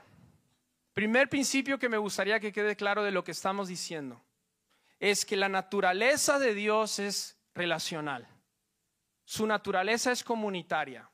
primer 0.94 1.28
principio 1.28 1.78
que 1.78 1.88
me 1.88 1.98
gustaría 1.98 2.40
que 2.40 2.52
quede 2.52 2.76
claro 2.76 3.04
de 3.04 3.10
lo 3.10 3.22
que 3.22 3.32
estamos 3.32 3.68
diciendo 3.68 4.22
es 4.98 5.26
que 5.26 5.36
la 5.36 5.50
naturaleza 5.50 6.38
de 6.38 6.54
Dios 6.54 6.98
es 6.98 7.38
relacional. 7.54 8.26
Su 9.26 9.46
naturaleza 9.46 10.10
es 10.10 10.24
comunitaria. 10.24 11.06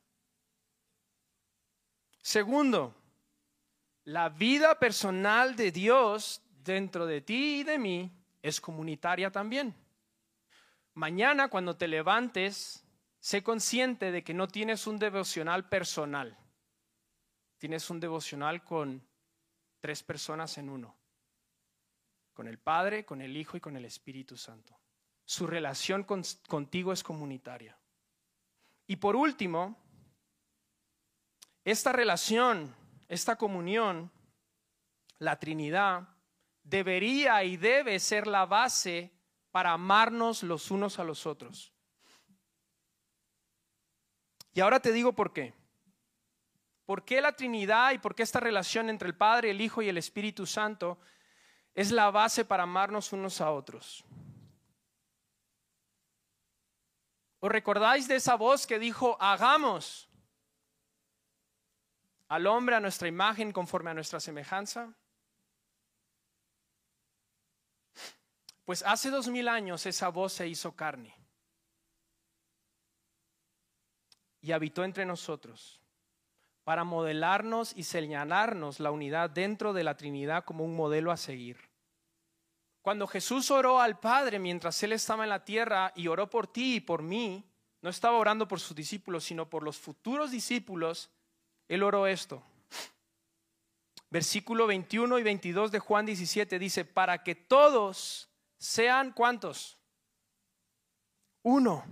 Segundo, 2.20 2.94
la 4.04 4.28
vida 4.28 4.78
personal 4.78 5.56
de 5.56 5.72
Dios 5.72 6.40
dentro 6.62 7.06
de 7.06 7.22
ti 7.22 7.60
y 7.60 7.64
de 7.64 7.76
mí 7.76 8.12
es 8.40 8.60
comunitaria 8.60 9.32
también. 9.32 9.74
Mañana 10.94 11.48
cuando 11.48 11.76
te 11.76 11.88
levantes, 11.88 12.82
Sé 13.22 13.44
consciente 13.44 14.10
de 14.10 14.24
que 14.24 14.34
no 14.34 14.48
tienes 14.48 14.88
un 14.88 14.98
devocional 14.98 15.68
personal. 15.68 16.36
Tienes 17.56 17.88
un 17.88 18.00
devocional 18.00 18.64
con 18.64 19.00
tres 19.78 20.02
personas 20.02 20.58
en 20.58 20.68
uno. 20.68 20.96
Con 22.32 22.48
el 22.48 22.58
Padre, 22.58 23.04
con 23.04 23.22
el 23.22 23.36
Hijo 23.36 23.56
y 23.56 23.60
con 23.60 23.76
el 23.76 23.84
Espíritu 23.84 24.36
Santo. 24.36 24.76
Su 25.24 25.46
relación 25.46 26.02
contigo 26.02 26.92
es 26.92 27.04
comunitaria. 27.04 27.78
Y 28.86 28.96
por 28.96 29.16
último, 29.16 29.76
esta 31.64 31.92
relación, 31.92 32.74
esta 33.08 33.36
comunión, 33.36 34.10
la 35.18 35.38
Trinidad, 35.38 36.08
debería 36.62 37.44
y 37.44 37.56
debe 37.56 37.98
ser 38.00 38.26
la 38.26 38.46
base 38.46 39.12
para 39.50 39.72
amarnos 39.72 40.42
los 40.42 40.70
unos 40.70 40.98
a 40.98 41.04
los 41.04 41.26
otros. 41.26 41.72
Y 44.54 44.60
ahora 44.60 44.80
te 44.80 44.92
digo 44.92 45.12
por 45.12 45.32
qué. 45.32 45.54
¿Por 46.84 47.04
qué 47.04 47.20
la 47.20 47.32
Trinidad 47.32 47.92
y 47.92 47.98
por 47.98 48.14
qué 48.14 48.22
esta 48.22 48.40
relación 48.40 48.90
entre 48.90 49.08
el 49.08 49.16
Padre, 49.16 49.50
el 49.50 49.60
Hijo 49.60 49.82
y 49.82 49.88
el 49.88 49.98
Espíritu 49.98 50.46
Santo 50.46 50.98
es 51.74 51.90
la 51.90 52.10
base 52.10 52.44
para 52.44 52.64
amarnos 52.64 53.12
unos 53.12 53.40
a 53.40 53.50
otros? 53.50 54.04
¿Os 57.42 57.50
recordáis 57.50 58.06
de 58.06 58.14
esa 58.16 58.36
voz 58.36 58.66
que 58.66 58.78
dijo, 58.78 59.16
hagamos 59.20 60.08
al 62.28 62.46
hombre 62.46 62.76
a 62.76 62.80
nuestra 62.80 63.08
imagen 63.08 63.52
conforme 63.52 63.90
a 63.90 63.94
nuestra 63.94 64.20
semejanza? 64.20 64.94
Pues 68.64 68.82
hace 68.86 69.10
dos 69.10 69.26
mil 69.28 69.48
años 69.48 69.84
esa 69.84 70.08
voz 70.08 70.32
se 70.32 70.46
hizo 70.46 70.76
carne. 70.76 71.22
y 74.42 74.50
habitó 74.50 74.84
entre 74.84 75.06
nosotros 75.06 75.80
para 76.64 76.84
modelarnos 76.84 77.72
y 77.76 77.84
señalarnos 77.84 78.80
la 78.80 78.90
unidad 78.90 79.30
dentro 79.30 79.72
de 79.72 79.84
la 79.84 79.96
Trinidad 79.96 80.44
como 80.44 80.64
un 80.64 80.76
modelo 80.76 81.10
a 81.10 81.16
seguir. 81.16 81.71
Cuando 82.82 83.06
Jesús 83.06 83.50
oró 83.52 83.80
al 83.80 84.00
Padre 84.00 84.40
mientras 84.40 84.82
Él 84.82 84.92
estaba 84.92 85.22
en 85.22 85.30
la 85.30 85.44
tierra 85.44 85.92
y 85.94 86.08
oró 86.08 86.28
por 86.28 86.48
ti 86.48 86.76
y 86.76 86.80
por 86.80 87.00
mí, 87.02 87.44
no 87.80 87.88
estaba 87.88 88.18
orando 88.18 88.46
por 88.48 88.58
sus 88.58 88.76
discípulos, 88.76 89.24
sino 89.24 89.48
por 89.48 89.62
los 89.62 89.78
futuros 89.78 90.32
discípulos, 90.32 91.08
Él 91.68 91.84
oró 91.84 92.08
esto. 92.08 92.42
Versículo 94.10 94.66
21 94.66 95.18
y 95.20 95.22
22 95.22 95.70
de 95.70 95.78
Juan 95.78 96.06
17 96.06 96.58
dice, 96.58 96.84
para 96.84 97.22
que 97.22 97.36
todos 97.36 98.28
sean 98.58 99.12
cuántos? 99.12 99.78
Uno. 101.42 101.84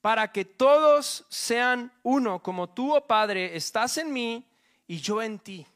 Para 0.00 0.32
que 0.32 0.44
todos 0.44 1.24
sean 1.28 1.92
uno, 2.02 2.42
como 2.42 2.70
tú, 2.70 2.96
oh 2.96 3.06
Padre, 3.06 3.54
estás 3.54 3.98
en 3.98 4.12
mí 4.12 4.50
y 4.86 4.98
yo 4.98 5.22
en 5.22 5.38
ti. 5.38 5.66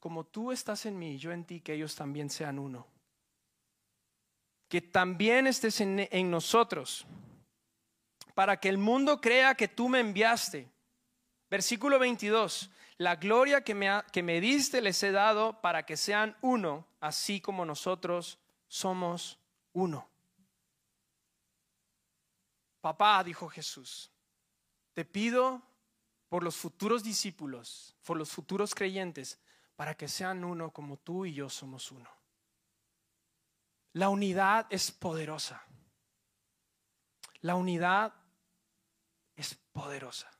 Como 0.00 0.24
tú 0.24 0.50
estás 0.50 0.86
en 0.86 0.98
mí 0.98 1.12
y 1.14 1.18
yo 1.18 1.32
en 1.32 1.44
ti, 1.44 1.60
que 1.60 1.74
ellos 1.74 1.94
también 1.94 2.30
sean 2.30 2.58
uno. 2.58 2.91
Que 4.72 4.80
también 4.80 5.46
estés 5.46 5.82
en, 5.82 6.30
nosotros, 6.30 7.04
para 8.34 8.58
que 8.58 8.70
el 8.70 8.78
mundo 8.78 9.20
crea 9.20 9.54
que 9.54 9.68
tú 9.68 9.90
me 9.90 10.00
enviaste. 10.00 10.66
Versículo 11.50 11.98
22. 11.98 12.70
La 12.96 13.16
gloria 13.16 13.62
que 13.62 13.74
me, 13.74 13.90
que 14.10 14.22
me 14.22 14.40
diste 14.40 14.80
les 14.80 15.02
he 15.02 15.12
dado 15.12 15.60
para 15.60 15.84
que 15.84 15.98
sean 15.98 16.38
uno, 16.40 16.86
así 17.00 17.38
como 17.38 17.66
nosotros 17.66 18.38
somos 18.66 19.38
uno. 19.74 20.08
Papá, 22.80 23.22
dijo 23.24 23.50
Jesús, 23.50 24.10
te 24.94 25.04
pido 25.04 25.60
por 26.30 26.42
los 26.42 26.56
futuros 26.56 27.04
discípulos, 27.04 27.94
por 28.04 28.16
los 28.16 28.30
futuros 28.30 28.74
creyentes, 28.74 29.38
para 29.76 29.94
que 29.94 30.08
sean 30.08 30.44
uno 30.44 30.70
como 30.70 30.96
tú 30.96 31.26
y 31.26 31.34
yo 31.34 31.50
somos 31.50 31.92
uno. 31.92 32.21
La 33.92 34.08
unidad 34.08 34.66
es 34.70 34.90
poderosa. 34.90 35.62
La 37.40 37.54
unidad 37.56 38.14
es 39.36 39.54
poderosa 39.72 40.30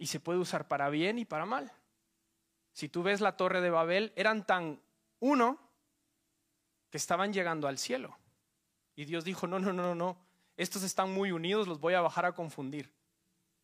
y 0.00 0.06
se 0.06 0.18
puede 0.18 0.38
usar 0.38 0.66
para 0.66 0.88
bien 0.88 1.18
y 1.18 1.26
para 1.26 1.44
mal. 1.44 1.72
Si 2.72 2.88
tú 2.88 3.02
ves 3.02 3.20
la 3.20 3.36
torre 3.36 3.60
de 3.60 3.68
Babel, 3.68 4.12
eran 4.16 4.46
tan 4.46 4.80
uno 5.20 5.60
que 6.88 6.96
estaban 6.96 7.32
llegando 7.32 7.68
al 7.68 7.76
cielo. 7.78 8.18
Y 8.96 9.04
Dios 9.04 9.24
dijo, 9.24 9.46
no, 9.46 9.58
no, 9.58 9.72
no, 9.72 9.94
no, 9.94 10.18
estos 10.56 10.82
están 10.82 11.12
muy 11.12 11.32
unidos, 11.32 11.68
los 11.68 11.80
voy 11.80 11.94
a 11.94 12.00
bajar 12.00 12.24
a 12.24 12.34
confundir. 12.34 12.94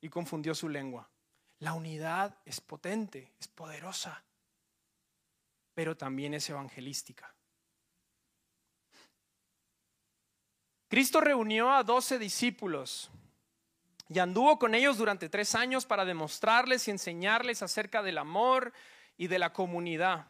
Y 0.00 0.08
confundió 0.08 0.54
su 0.54 0.68
lengua. 0.68 1.10
La 1.58 1.72
unidad 1.72 2.38
es 2.44 2.60
potente, 2.60 3.34
es 3.40 3.48
poderosa, 3.48 4.22
pero 5.72 5.96
también 5.96 6.34
es 6.34 6.48
evangelística. 6.50 7.35
Cristo 10.88 11.20
reunió 11.20 11.72
a 11.72 11.82
doce 11.82 12.18
discípulos 12.18 13.10
y 14.08 14.18
anduvo 14.20 14.58
con 14.58 14.74
ellos 14.74 14.98
durante 14.98 15.28
tres 15.28 15.54
años 15.54 15.84
para 15.84 16.04
demostrarles 16.04 16.86
y 16.86 16.92
enseñarles 16.92 17.62
acerca 17.62 18.02
del 18.02 18.18
amor 18.18 18.72
y 19.16 19.26
de 19.26 19.38
la 19.38 19.52
comunidad. 19.52 20.26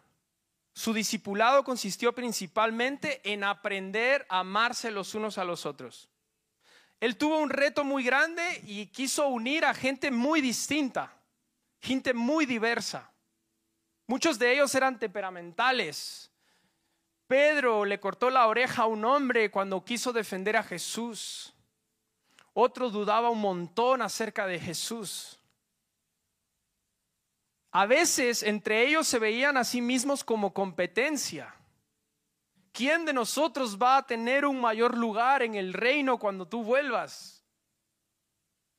Su 0.72 0.92
discipulado 0.92 1.64
consistió 1.64 2.14
principalmente 2.14 3.20
en 3.24 3.44
aprender 3.44 4.26
a 4.28 4.40
amarse 4.40 4.90
los 4.90 5.14
unos 5.14 5.38
a 5.38 5.44
los 5.44 5.66
otros. 5.66 6.08
Él 7.00 7.16
tuvo 7.16 7.38
un 7.38 7.50
reto 7.50 7.84
muy 7.84 8.02
grande 8.02 8.62
y 8.66 8.86
quiso 8.86 9.28
unir 9.28 9.64
a 9.66 9.74
gente 9.74 10.10
muy 10.10 10.40
distinta, 10.40 11.12
gente 11.80 12.14
muy 12.14 12.46
diversa. 12.46 13.10
Muchos 14.06 14.38
de 14.38 14.54
ellos 14.54 14.74
eran 14.74 14.98
temperamentales. 14.98 16.30
Pedro 17.26 17.84
le 17.84 17.98
cortó 17.98 18.30
la 18.30 18.46
oreja 18.46 18.82
a 18.82 18.86
un 18.86 19.04
hombre 19.04 19.50
cuando 19.50 19.84
quiso 19.84 20.12
defender 20.12 20.56
a 20.56 20.62
Jesús. 20.62 21.54
Otro 22.52 22.90
dudaba 22.90 23.30
un 23.30 23.40
montón 23.40 24.00
acerca 24.00 24.46
de 24.46 24.58
Jesús. 24.58 25.38
A 27.72 27.84
veces 27.84 28.42
entre 28.42 28.86
ellos 28.86 29.06
se 29.06 29.18
veían 29.18 29.56
a 29.56 29.64
sí 29.64 29.82
mismos 29.82 30.24
como 30.24 30.54
competencia. 30.54 31.54
¿Quién 32.72 33.04
de 33.04 33.12
nosotros 33.12 33.76
va 33.80 33.98
a 33.98 34.06
tener 34.06 34.46
un 34.46 34.60
mayor 34.60 34.96
lugar 34.96 35.42
en 35.42 35.54
el 35.54 35.72
reino 35.72 36.18
cuando 36.18 36.46
tú 36.46 36.62
vuelvas? 36.62 37.44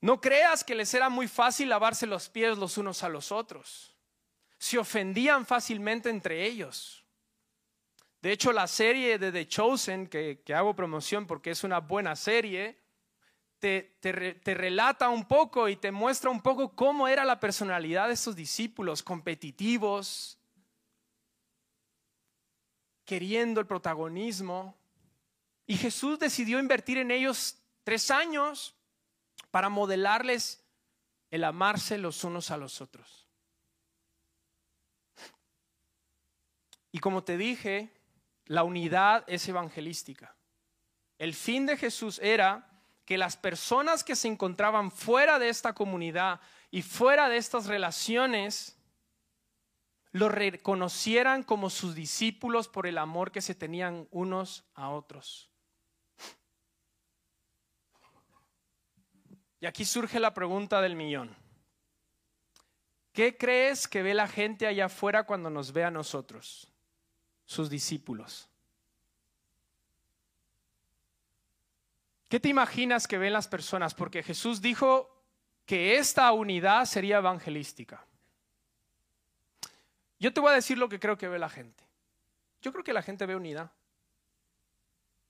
No 0.00 0.20
creas 0.20 0.64
que 0.64 0.74
les 0.74 0.92
era 0.94 1.08
muy 1.08 1.28
fácil 1.28 1.68
lavarse 1.68 2.06
los 2.06 2.28
pies 2.28 2.56
los 2.56 2.78
unos 2.78 3.02
a 3.02 3.08
los 3.08 3.30
otros. 3.30 3.94
Se 4.58 4.78
ofendían 4.78 5.44
fácilmente 5.44 6.08
entre 6.08 6.44
ellos. 6.44 7.04
De 8.20 8.32
hecho, 8.32 8.52
la 8.52 8.66
serie 8.66 9.18
de 9.18 9.30
The 9.30 9.46
Chosen, 9.46 10.08
que, 10.08 10.42
que 10.44 10.54
hago 10.54 10.74
promoción 10.74 11.26
porque 11.26 11.50
es 11.50 11.64
una 11.64 11.80
buena 11.80 12.16
serie, 12.16 12.78
te, 13.58 14.44
relata 14.54 15.08
un 15.08 15.26
poco 15.26 15.68
y 15.68 15.76
te 15.76 15.90
muestra 15.90 16.30
un 16.30 16.40
poco 16.40 16.74
cómo 16.74 17.08
era 17.08 17.24
la 17.24 17.40
personalidad 17.40 18.08
de 18.08 18.14
estos 18.14 18.36
discípulos, 18.36 19.02
competitivos, 19.02 20.38
queriendo 23.04 23.60
el 23.60 23.66
protagonismo. 23.66 24.76
Y 25.66 25.76
Jesús 25.76 26.18
decidió 26.18 26.58
invertir 26.58 26.98
en 26.98 27.10
ellos 27.10 27.58
tres 27.84 28.10
años 28.10 28.74
para 29.50 29.68
modelarles 29.68 30.64
el 31.30 31.44
amarse 31.44 31.98
los 31.98 32.24
unos 32.24 32.50
a 32.50 32.56
los 32.56 32.80
otros. 32.80 33.26
Y 36.90 37.00
como 37.00 37.22
te 37.22 37.36
dije, 37.36 37.92
la 38.48 38.64
unidad 38.64 39.24
es 39.26 39.46
evangelística. 39.48 40.34
El 41.18 41.34
fin 41.34 41.66
de 41.66 41.76
Jesús 41.76 42.18
era 42.18 42.68
que 43.04 43.18
las 43.18 43.36
personas 43.36 44.02
que 44.02 44.16
se 44.16 44.28
encontraban 44.28 44.90
fuera 44.90 45.38
de 45.38 45.48
esta 45.48 45.74
comunidad 45.74 46.40
y 46.70 46.82
fuera 46.82 47.28
de 47.28 47.36
estas 47.36 47.66
relaciones 47.66 48.76
lo 50.12 50.30
reconocieran 50.30 51.42
como 51.42 51.68
sus 51.68 51.94
discípulos 51.94 52.68
por 52.68 52.86
el 52.86 52.98
amor 52.98 53.30
que 53.30 53.42
se 53.42 53.54
tenían 53.54 54.08
unos 54.10 54.64
a 54.74 54.88
otros. 54.90 55.50
Y 59.60 59.66
aquí 59.66 59.84
surge 59.84 60.20
la 60.20 60.32
pregunta 60.32 60.80
del 60.80 60.96
millón. 60.96 61.36
¿Qué 63.12 63.36
crees 63.36 63.88
que 63.88 64.02
ve 64.02 64.14
la 64.14 64.28
gente 64.28 64.66
allá 64.66 64.86
afuera 64.86 65.24
cuando 65.24 65.50
nos 65.50 65.72
ve 65.72 65.84
a 65.84 65.90
nosotros, 65.90 66.72
sus 67.48 67.70
discípulos? 67.70 68.46
¿Qué 72.28 72.38
te 72.38 72.50
imaginas 72.50 73.08
que 73.08 73.16
ven 73.16 73.32
las 73.32 73.48
personas? 73.48 73.94
Porque 73.94 74.22
Jesús 74.22 74.60
dijo 74.60 75.08
que 75.64 75.96
esta 75.96 76.30
unidad 76.32 76.84
sería 76.84 77.16
evangelística. 77.16 78.04
Yo 80.18 80.30
te 80.30 80.40
voy 80.40 80.50
a 80.50 80.56
decir 80.56 80.76
lo 80.76 80.90
que 80.90 81.00
creo 81.00 81.16
que 81.16 81.26
ve 81.26 81.38
la 81.38 81.48
gente. 81.48 81.82
Yo 82.60 82.70
creo 82.70 82.84
que 82.84 82.92
la 82.92 83.02
gente 83.02 83.24
ve 83.24 83.34
unidad. 83.34 83.72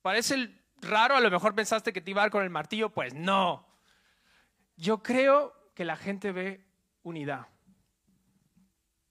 Parece 0.03 0.61
raro, 0.81 1.15
a 1.15 1.21
lo 1.21 1.31
mejor 1.31 1.55
pensaste 1.55 1.93
que 1.93 2.01
te 2.01 2.11
iba 2.11 2.23
a 2.23 2.25
dar 2.25 2.31
con 2.33 2.43
el 2.43 2.51
martillo, 2.51 2.91
pues 2.91 3.15
no. 3.15 3.65
Yo 4.77 5.05
creo 5.05 5.55
que 5.73 5.85
la 5.85 5.97
gente 5.97 6.33
ve 6.33 6.67
unidad. 7.05 7.47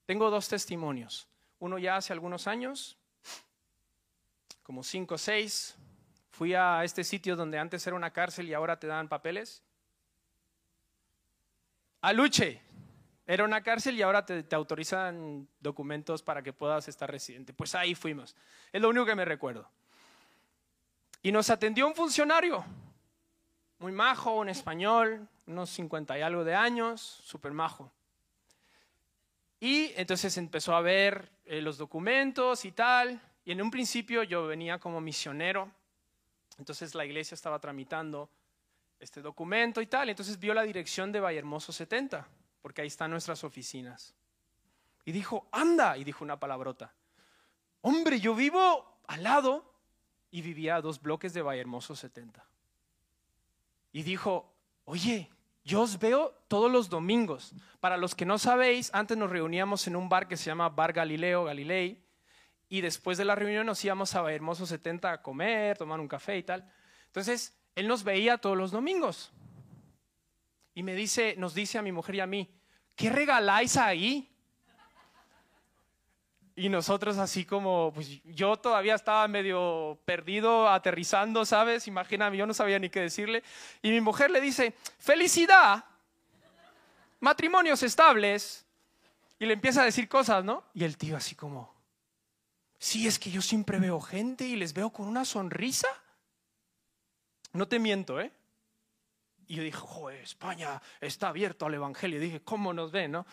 Tengo 0.06 0.30
dos 0.30 0.50
testimonios. 0.50 1.30
Uno 1.60 1.78
ya 1.78 1.98
hace 1.98 2.14
algunos 2.14 2.48
años, 2.48 2.98
como 4.64 4.84
cinco 4.84 5.16
o 5.16 5.18
seis, 5.18 5.78
Fui 6.38 6.54
a 6.54 6.84
este 6.84 7.04
sitio 7.04 7.36
donde 7.36 7.58
antes 7.58 7.88
era 7.88 7.96
una 7.96 8.14
cárcel 8.14 8.48
y 8.48 8.54
ahora 8.54 8.78
te 8.78 8.86
dan 8.86 9.10
papeles. 9.10 9.64
Aluche. 12.02 12.62
Era 13.26 13.44
una 13.44 13.64
cárcel 13.64 13.96
y 13.96 14.04
ahora 14.04 14.24
te, 14.24 14.46
autorizan 14.56 15.48
documentos 15.60 16.22
para 16.22 16.44
que 16.44 16.54
puedas 16.54 16.88
estar 16.90 17.10
residente. 17.10 17.54
Pues 17.54 17.74
ahí 17.74 17.96
fuimos. 17.96 18.36
Es 18.72 18.80
lo 18.80 18.90
único 18.90 19.08
que 19.08 19.16
me 19.16 19.26
recuerdo. 19.26 19.68
Y 21.24 21.32
nos 21.32 21.50
atendió 21.50 21.88
un 21.88 21.96
funcionario, 21.96 22.64
muy 23.80 23.92
majo, 23.92 24.36
un 24.36 24.50
español, 24.50 25.28
unos 25.48 25.72
50 25.72 26.20
y 26.20 26.22
algo 26.22 26.44
de 26.44 26.54
años, 26.54 27.02
súper 27.02 27.52
majo. 27.52 27.92
Y 29.60 29.92
entonces 29.96 30.38
empezó 30.38 30.76
a 30.76 30.82
ver 30.82 31.32
eh, 31.46 31.62
los 31.62 31.78
documentos 31.78 32.66
y 32.66 32.72
tal. 32.72 33.22
Y 33.44 33.52
en 33.52 33.62
un 33.62 33.72
principio 33.72 34.24
yo 34.24 34.46
venía 34.48 34.80
como 34.80 35.02
misionero 35.02 35.72
entonces 36.58 36.96
la 36.96 37.06
iglesia 37.06 37.36
estaba 37.36 37.60
tramitando 37.60 38.30
este 39.00 39.22
documento 39.22 39.82
y 39.82 39.88
tal. 39.88 40.10
Entonces 40.10 40.40
vio 40.40 40.54
la 40.54 40.64
dirección 40.64 41.12
de 41.12 41.20
Vallehermoso 41.20 41.72
70, 41.72 42.28
porque 42.62 42.82
ahí 42.82 42.88
están 42.88 43.12
nuestras 43.12 43.44
oficinas. 43.44 44.16
Y 45.06 45.12
dijo, 45.12 45.48
anda, 45.52 45.98
y 45.98 46.04
dijo 46.04 46.24
una 46.24 46.40
palabrota. 46.40 46.94
Hombre, 47.82 48.20
yo 48.20 48.36
vivo 48.36 49.00
al 49.08 49.24
lado 49.24 49.74
y 50.32 50.42
vivía 50.42 50.78
a 50.78 50.82
dos 50.82 51.02
bloques 51.02 51.34
de 51.34 51.42
Vallehermoso 51.42 51.96
70. 51.96 52.44
Y 53.94 54.04
dijo, 54.04 54.52
oye, 54.86 55.30
yo 55.68 55.82
os 55.82 56.00
veo 56.00 56.34
todos 56.48 56.72
los 56.72 56.90
domingos. 56.90 57.54
Para 57.82 57.98
los 57.98 58.16
que 58.16 58.26
no 58.26 58.40
sabéis, 58.40 58.90
antes 58.94 59.18
nos 59.18 59.30
reuníamos 59.30 59.86
en 59.88 59.98
un 59.98 60.08
bar 60.08 60.30
que 60.30 60.38
se 60.38 60.46
llama 60.46 60.70
Bar 60.70 60.94
Galileo, 60.94 61.44
Galilei, 61.44 62.02
y 62.70 62.80
después 62.80 63.18
de 63.18 63.26
la 63.26 63.36
reunión 63.36 63.66
nos 63.66 63.84
íbamos 63.84 64.16
a 64.16 64.32
Hermoso 64.32 64.66
70 64.66 65.12
a 65.12 65.22
comer, 65.22 65.78
tomar 65.78 66.00
un 66.00 66.08
café 66.08 66.38
y 66.38 66.44
tal. 66.44 66.72
Entonces, 67.08 67.54
él 67.76 67.88
nos 67.88 68.06
veía 68.06 68.38
todos 68.38 68.58
los 68.58 68.72
domingos. 68.72 69.34
Y 70.74 70.84
me 70.84 70.96
dice, 70.96 71.36
nos 71.38 71.54
dice 71.54 71.78
a 71.78 71.82
mi 71.82 71.92
mujer 71.92 72.16
y 72.16 72.20
a 72.22 72.28
mí, 72.28 72.50
¿qué 72.96 73.10
regaláis 73.10 73.76
ahí? 73.76 74.34
Y 76.58 76.70
nosotros 76.70 77.20
así 77.20 77.46
como, 77.46 77.92
pues 77.94 78.20
yo 78.24 78.58
todavía 78.58 78.96
estaba 78.96 79.28
medio 79.28 80.00
perdido, 80.06 80.68
aterrizando, 80.68 81.46
¿sabes? 81.46 81.88
Imagíname, 81.88 82.36
yo 82.36 82.48
no 82.48 82.54
sabía 82.56 82.80
ni 82.80 82.90
qué 82.90 83.00
decirle. 83.00 83.44
Y 83.84 83.92
mi 83.92 84.02
mujer 84.02 84.32
le 84.32 84.42
dice, 84.42 84.74
felicidad, 84.98 85.86
matrimonios 87.20 87.84
estables. 87.84 88.66
Y 89.38 89.46
le 89.46 89.54
empieza 89.54 89.84
a 89.84 89.86
decir 89.86 90.10
cosas, 90.10 90.44
¿no? 90.44 90.64
Y 90.74 90.84
el 90.84 90.98
tío 90.98 91.16
así 91.16 91.36
como, 91.36 91.72
sí, 92.80 93.06
es 93.06 93.20
que 93.20 93.30
yo 93.30 93.44
siempre 93.44 93.78
veo 93.78 94.02
gente 94.02 94.44
y 94.44 94.56
les 94.56 94.74
veo 94.74 94.90
con 94.90 95.08
una 95.08 95.26
sonrisa. 95.26 95.90
No 97.54 97.68
te 97.68 97.78
miento, 97.78 98.20
¿eh? 98.20 98.32
Y 99.46 99.58
yo 99.58 99.62
dije, 99.62 99.78
joder, 99.78 100.24
España 100.24 100.82
está 101.02 101.28
abierto 101.28 101.68
al 101.68 101.76
Evangelio. 101.76 102.18
Y 102.18 102.22
dije, 102.22 102.42
¿cómo 102.42 102.74
nos 102.74 102.92
ven, 102.92 103.12
no? 103.12 103.28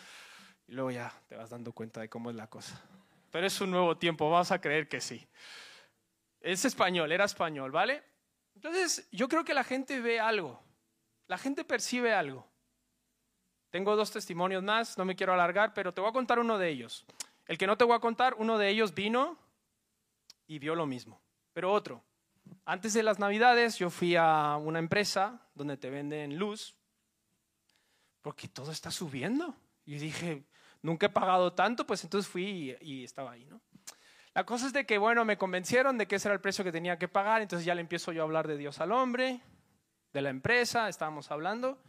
Y 0.67 0.73
luego 0.73 0.91
ya 0.91 1.11
te 1.27 1.35
vas 1.35 1.49
dando 1.49 1.71
cuenta 1.71 2.01
de 2.01 2.07
cómo 2.07 2.29
es 2.29 2.35
la 2.35 2.45
cosa 2.45 2.79
pero 3.35 3.47
es 3.47 3.59
un 3.59 3.69
nuevo 3.69 3.97
tiempo, 3.97 4.29
vamos 4.29 4.49
a 4.51 4.61
creer 4.61 4.87
que 4.87 5.01
sí. 5.01 5.27
Es 6.39 6.63
español, 6.63 7.11
era 7.11 7.25
español, 7.25 7.69
¿vale? 7.69 8.01
Entonces, 8.55 9.09
yo 9.11 9.27
creo 9.27 9.43
que 9.43 9.53
la 9.53 9.65
gente 9.65 9.99
ve 9.99 10.21
algo, 10.21 10.63
la 11.27 11.37
gente 11.37 11.65
percibe 11.65 12.13
algo. 12.13 12.49
Tengo 13.71 13.97
dos 13.97 14.09
testimonios 14.09 14.63
más, 14.63 14.97
no 14.97 15.03
me 15.03 15.17
quiero 15.17 15.33
alargar, 15.33 15.73
pero 15.73 15.93
te 15.93 15.99
voy 15.99 16.11
a 16.11 16.13
contar 16.13 16.39
uno 16.39 16.57
de 16.57 16.69
ellos. 16.69 17.05
El 17.45 17.57
que 17.57 17.67
no 17.67 17.77
te 17.77 17.83
voy 17.83 17.97
a 17.97 17.99
contar, 17.99 18.35
uno 18.35 18.57
de 18.57 18.69
ellos 18.69 18.95
vino 18.95 19.37
y 20.47 20.57
vio 20.59 20.73
lo 20.73 20.85
mismo, 20.85 21.21
pero 21.51 21.73
otro. 21.73 22.05
Antes 22.63 22.93
de 22.93 23.03
las 23.03 23.19
navidades 23.19 23.77
yo 23.77 23.89
fui 23.89 24.15
a 24.15 24.55
una 24.55 24.79
empresa 24.79 25.45
donde 25.53 25.75
te 25.75 25.89
venden 25.89 26.39
luz, 26.39 26.77
porque 28.21 28.47
todo 28.47 28.71
está 28.71 28.91
subiendo. 28.91 29.57
Y 29.83 29.97
dije, 29.97 30.45
nunca 30.85 31.07
he 31.07 31.09
pagado 31.09 31.51
tanto, 31.53 31.85
pues 31.85 32.03
entonces 32.03 32.31
fui 32.31 32.77
y, 32.79 33.03
estaba 33.03 33.31
ahí, 33.31 33.45
¿no? 33.45 33.59
La 34.33 34.45
cosa 34.45 34.67
es 34.67 34.73
de 34.73 34.85
que, 34.85 34.97
bueno, 34.97 35.25
me 35.25 35.37
convencieron 35.37 35.97
de 35.97 36.07
que 36.07 36.17
ese 36.17 36.27
era 36.27 36.35
el 36.35 36.41
precio 36.41 36.63
que 36.63 36.71
tenía 36.71 36.99
que 36.99 37.07
pagar, 37.07 37.41
entonces 37.41 37.65
ya 37.65 37.73
le 37.73 37.81
empiezo 37.81 38.11
yo 38.11 38.21
a 38.21 38.25
hablar 38.25 38.47
de 38.47 38.57
Dios 38.57 38.79
al 38.79 38.91
hombre, 38.91 39.41
de 40.13 40.21
la 40.21 40.29
empresa, 40.29 40.87
estábamos 40.87 41.31
hablando, 41.31 41.81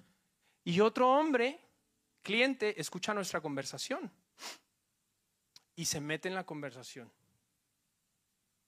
y 0.64 0.80
otro 0.80 1.10
hombre, 1.10 1.60
cliente, 2.22 2.80
escucha 2.80 3.12
nuestra 3.12 3.40
conversación 3.40 4.10
y 5.74 5.84
se 5.84 6.00
mete 6.00 6.28
en 6.28 6.34
la 6.34 6.46
conversación. 6.46 7.12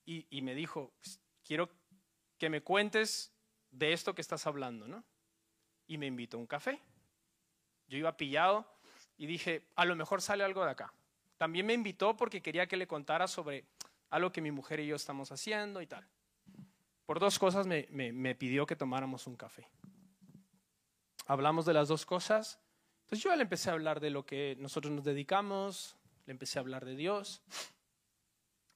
Y, 0.04 0.26
y 0.30 0.42
me 0.42 0.54
dijo, 0.54 0.92
pues, 1.00 1.20
quiero 1.44 1.70
que 2.36 2.50
me 2.50 2.62
cuentes 2.62 3.32
de 3.70 3.92
esto 3.92 4.14
que 4.14 4.22
estás 4.22 4.46
hablando, 4.46 4.86
¿no? 4.88 5.04
Y 5.86 5.98
me 5.98 6.06
invitó 6.06 6.36
a 6.36 6.40
un 6.40 6.46
café. 6.46 6.82
Yo 7.86 7.96
iba 7.96 8.16
pillado, 8.16 8.77
y 9.18 9.26
dije, 9.26 9.66
a 9.74 9.84
lo 9.84 9.96
mejor 9.96 10.22
sale 10.22 10.44
algo 10.44 10.64
de 10.64 10.70
acá. 10.70 10.94
También 11.36 11.66
me 11.66 11.74
invitó 11.74 12.16
porque 12.16 12.40
quería 12.40 12.66
que 12.66 12.76
le 12.76 12.86
contara 12.86 13.26
sobre 13.26 13.64
algo 14.10 14.32
que 14.32 14.40
mi 14.40 14.52
mujer 14.52 14.80
y 14.80 14.86
yo 14.86 14.96
estamos 14.96 15.30
haciendo 15.32 15.82
y 15.82 15.86
tal. 15.86 16.06
Por 17.04 17.18
dos 17.18 17.38
cosas 17.38 17.66
me, 17.66 17.86
me, 17.90 18.34
pidió 18.34 18.64
que 18.64 18.76
tomáramos 18.76 19.26
un 19.26 19.36
café. 19.36 19.68
Hablamos 21.26 21.66
de 21.66 21.74
las 21.74 21.88
dos 21.88 22.06
cosas. 22.06 22.60
Entonces 23.02 23.24
yo 23.24 23.34
le 23.34 23.42
empecé 23.42 23.70
a 23.70 23.72
hablar 23.72 24.00
de 24.00 24.10
lo 24.10 24.24
que 24.24 24.56
nosotros 24.58 24.92
nos 24.92 25.04
dedicamos, 25.04 25.96
le 26.26 26.32
empecé 26.32 26.58
a 26.58 26.62
hablar 26.62 26.84
de 26.84 26.94
Dios. 26.94 27.42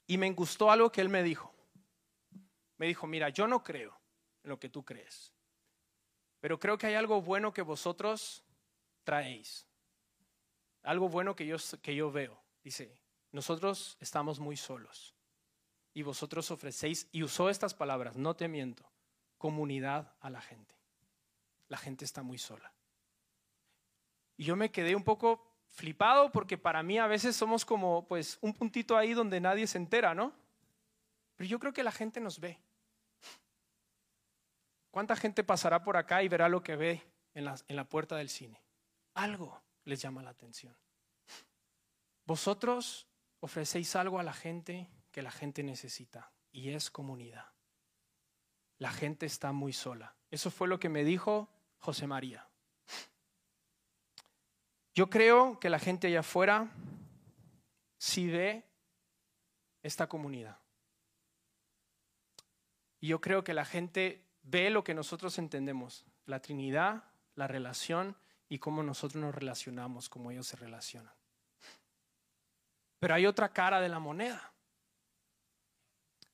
Y 0.07 0.19
me 0.19 0.31
gustó 0.33 0.71
algo 0.71 0.91
que 0.91 1.01
él 1.01 1.09
me 1.09 1.23
dijo. 1.23 1.55
Me 2.79 2.87
dijo, 2.87 3.07
mira, 3.07 3.29
yo 3.29 3.47
no 3.47 3.63
creo 3.63 3.97
en 4.43 4.51
lo 4.51 4.59
que 4.59 4.69
tú 4.69 4.85
crees, 4.85 5.33
pero 6.41 6.59
creo 6.59 6.77
que 6.77 6.89
hay 6.89 6.95
algo 6.95 7.23
bueno 7.23 7.53
que 7.53 7.63
vosotros 7.63 8.43
traéis 9.05 9.67
algo 10.83 11.09
bueno 11.09 11.37
que 11.37 11.47
yo, 11.47 11.57
que 11.81 11.95
yo 11.95 12.11
veo. 12.11 12.41
Dice, 12.63 12.95
nosotros 13.31 13.97
estamos 14.01 14.41
muy 14.41 14.57
solos 14.57 15.15
y 15.95 16.03
vosotros 16.03 16.51
ofrecéis, 16.51 17.09
y 17.13 17.23
usó 17.23 17.51
estas 17.51 17.75
palabras, 17.75 18.17
no 18.17 18.35
te 18.35 18.49
miento, 18.49 18.91
comunidad 19.37 20.15
a 20.21 20.31
la 20.31 20.41
gente. 20.41 20.75
La 21.69 21.77
gente 21.77 22.05
está 22.05 22.23
muy 22.23 22.39
sola. 22.39 22.73
Y 24.37 24.45
yo 24.45 24.57
me 24.57 24.71
quedé 24.71 24.97
un 24.97 25.05
poco 25.05 25.47
flipado 25.69 26.33
porque 26.33 26.59
para 26.59 26.83
mí 26.83 26.99
a 26.99 27.07
veces 27.07 27.37
somos 27.37 27.65
como 27.65 28.07
pues 28.07 28.39
un 28.41 28.55
puntito 28.55 28.97
ahí 28.97 29.13
donde 29.13 29.41
nadie 29.41 29.67
se 29.67 29.79
entera, 29.79 30.15
¿no? 30.15 30.33
Pero 31.37 31.49
yo 31.49 31.59
creo 31.59 31.73
que 31.73 31.83
la 31.83 31.93
gente 31.93 32.21
nos 32.21 32.41
ve. 32.41 32.59
¿Cuánta 34.91 35.17
gente 35.17 35.45
pasará 35.45 35.83
por 35.83 35.97
acá 35.97 36.23
y 36.23 36.29
verá 36.29 36.49
lo 36.49 36.63
que 36.63 36.77
ve 36.77 37.03
en 37.35 37.47
la, 37.47 37.57
en 37.69 37.77
la 37.77 37.85
puerta 37.85 38.17
del 38.17 38.29
cine? 38.29 38.63
Algo 39.15 39.63
les 39.85 40.01
llama 40.01 40.23
la 40.23 40.31
atención. 40.31 40.77
Vosotros 42.25 43.07
ofrecéis 43.41 43.97
algo 43.97 44.19
a 44.19 44.23
la 44.23 44.33
gente 44.33 44.89
que 45.11 45.23
la 45.23 45.31
gente 45.31 45.63
necesita 45.63 46.33
y 46.51 46.71
es 46.71 46.91
comunidad. 46.91 47.47
La 48.79 48.91
gente 48.91 49.27
está 49.27 49.53
muy 49.53 49.73
sola. 49.73 50.17
Eso 50.31 50.51
fue 50.51 50.69
lo 50.69 50.79
que 50.79 50.89
me 50.89 51.05
dijo 51.05 51.49
José 51.79 52.07
María. 52.07 52.49
Yo 54.95 55.09
creo 55.09 55.59
que 55.59 55.71
la 55.71 55.79
gente 55.79 56.09
allá 56.09 56.21
afuera 56.21 56.71
sí 57.99 58.29
ve 58.29 58.65
esta 59.83 60.09
comunidad. 60.09 60.59
Y 63.01 63.09
yo 63.09 63.21
creo 63.21 63.43
que 63.43 63.55
la 63.55 63.65
gente 63.65 64.25
ve 64.43 64.71
lo 64.71 64.85
que 64.85 64.95
nosotros 64.95 65.39
entendemos, 65.39 66.05
la 66.27 66.41
Trinidad, 66.41 67.05
la 67.35 67.49
relación 67.49 68.17
y 68.53 68.59
cómo 68.59 68.83
nosotros 68.83 69.19
nos 69.19 69.35
relacionamos, 69.35 70.11
cómo 70.11 70.31
ellos 70.31 70.47
se 70.47 70.59
relacionan. 70.59 71.15
Pero 72.99 73.15
hay 73.15 73.25
otra 73.25 73.49
cara 73.49 73.81
de 73.81 73.89
la 73.89 73.99
moneda. 73.99 74.53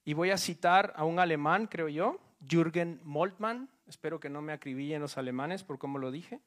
Y 0.05 0.15
voy 0.15 0.33
a 0.33 0.37
citar 0.37 0.93
a 0.97 1.05
un 1.05 1.21
alemán, 1.21 1.69
creo 1.69 1.89
yo, 1.89 2.19
Jürgen 2.45 3.01
Moltmann, 3.05 3.71
espero 3.87 4.19
que 4.19 4.31
no 4.31 4.43
me 4.43 4.53
acribillen 4.53 5.01
los 5.01 5.17
alemanes 5.17 5.63
por 5.63 5.79
cómo 5.79 5.99
lo 5.99 6.11
dije, 6.11 6.41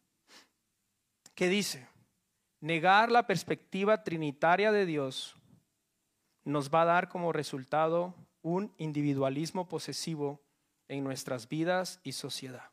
que 1.36 1.48
dice, 1.48 1.88
negar 2.60 3.10
la 3.10 3.26
perspectiva 3.26 4.04
trinitaria 4.04 4.74
de 4.74 4.86
Dios 4.86 5.38
nos 6.44 6.70
va 6.70 6.82
a 6.82 6.86
dar 6.86 7.08
como 7.08 7.32
resultado 7.32 8.14
un 8.42 8.74
individualismo 8.78 9.70
posesivo 9.70 10.42
en 10.90 11.06
nuestras 11.06 11.48
vidas 11.48 12.02
y 12.04 12.12
sociedad. 12.12 12.72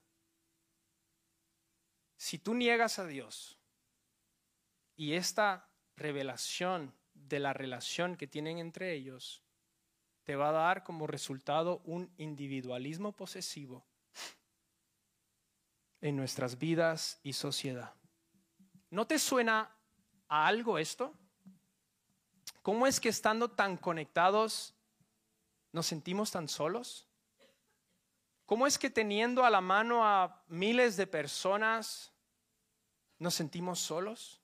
Si 2.18 2.36
tú 2.36 2.52
niegas 2.52 2.98
a 2.98 3.06
Dios 3.06 3.56
y 4.96 5.14
esta 5.14 5.70
revelación 5.96 6.92
de 7.14 7.38
la 7.38 7.52
relación 7.52 8.16
que 8.16 8.26
tienen 8.26 8.58
entre 8.58 8.92
ellos 8.92 9.44
te 10.24 10.36
va 10.36 10.50
a 10.50 10.52
dar 10.52 10.82
como 10.82 11.06
resultado 11.06 11.80
un 11.84 12.12
individualismo 12.18 13.12
posesivo 13.12 13.86
en 16.00 16.16
nuestras 16.16 16.58
vidas 16.58 17.20
y 17.22 17.32
sociedad. 17.32 17.94
¿No 18.90 19.06
te 19.06 19.18
suena 19.18 19.70
a 20.28 20.46
algo 20.46 20.78
esto? 20.78 21.14
¿Cómo 22.62 22.86
es 22.86 22.98
que 23.00 23.08
estando 23.08 23.48
tan 23.48 23.76
conectados 23.76 24.74
nos 25.72 25.86
sentimos 25.86 26.32
tan 26.32 26.48
solos? 26.48 27.07
¿Cómo 28.48 28.66
es 28.66 28.78
que 28.78 28.88
teniendo 28.88 29.44
a 29.44 29.50
la 29.50 29.60
mano 29.60 30.06
a 30.06 30.42
miles 30.48 30.96
de 30.96 31.06
personas 31.06 32.14
nos 33.18 33.34
sentimos 33.34 33.78
solos? 33.78 34.40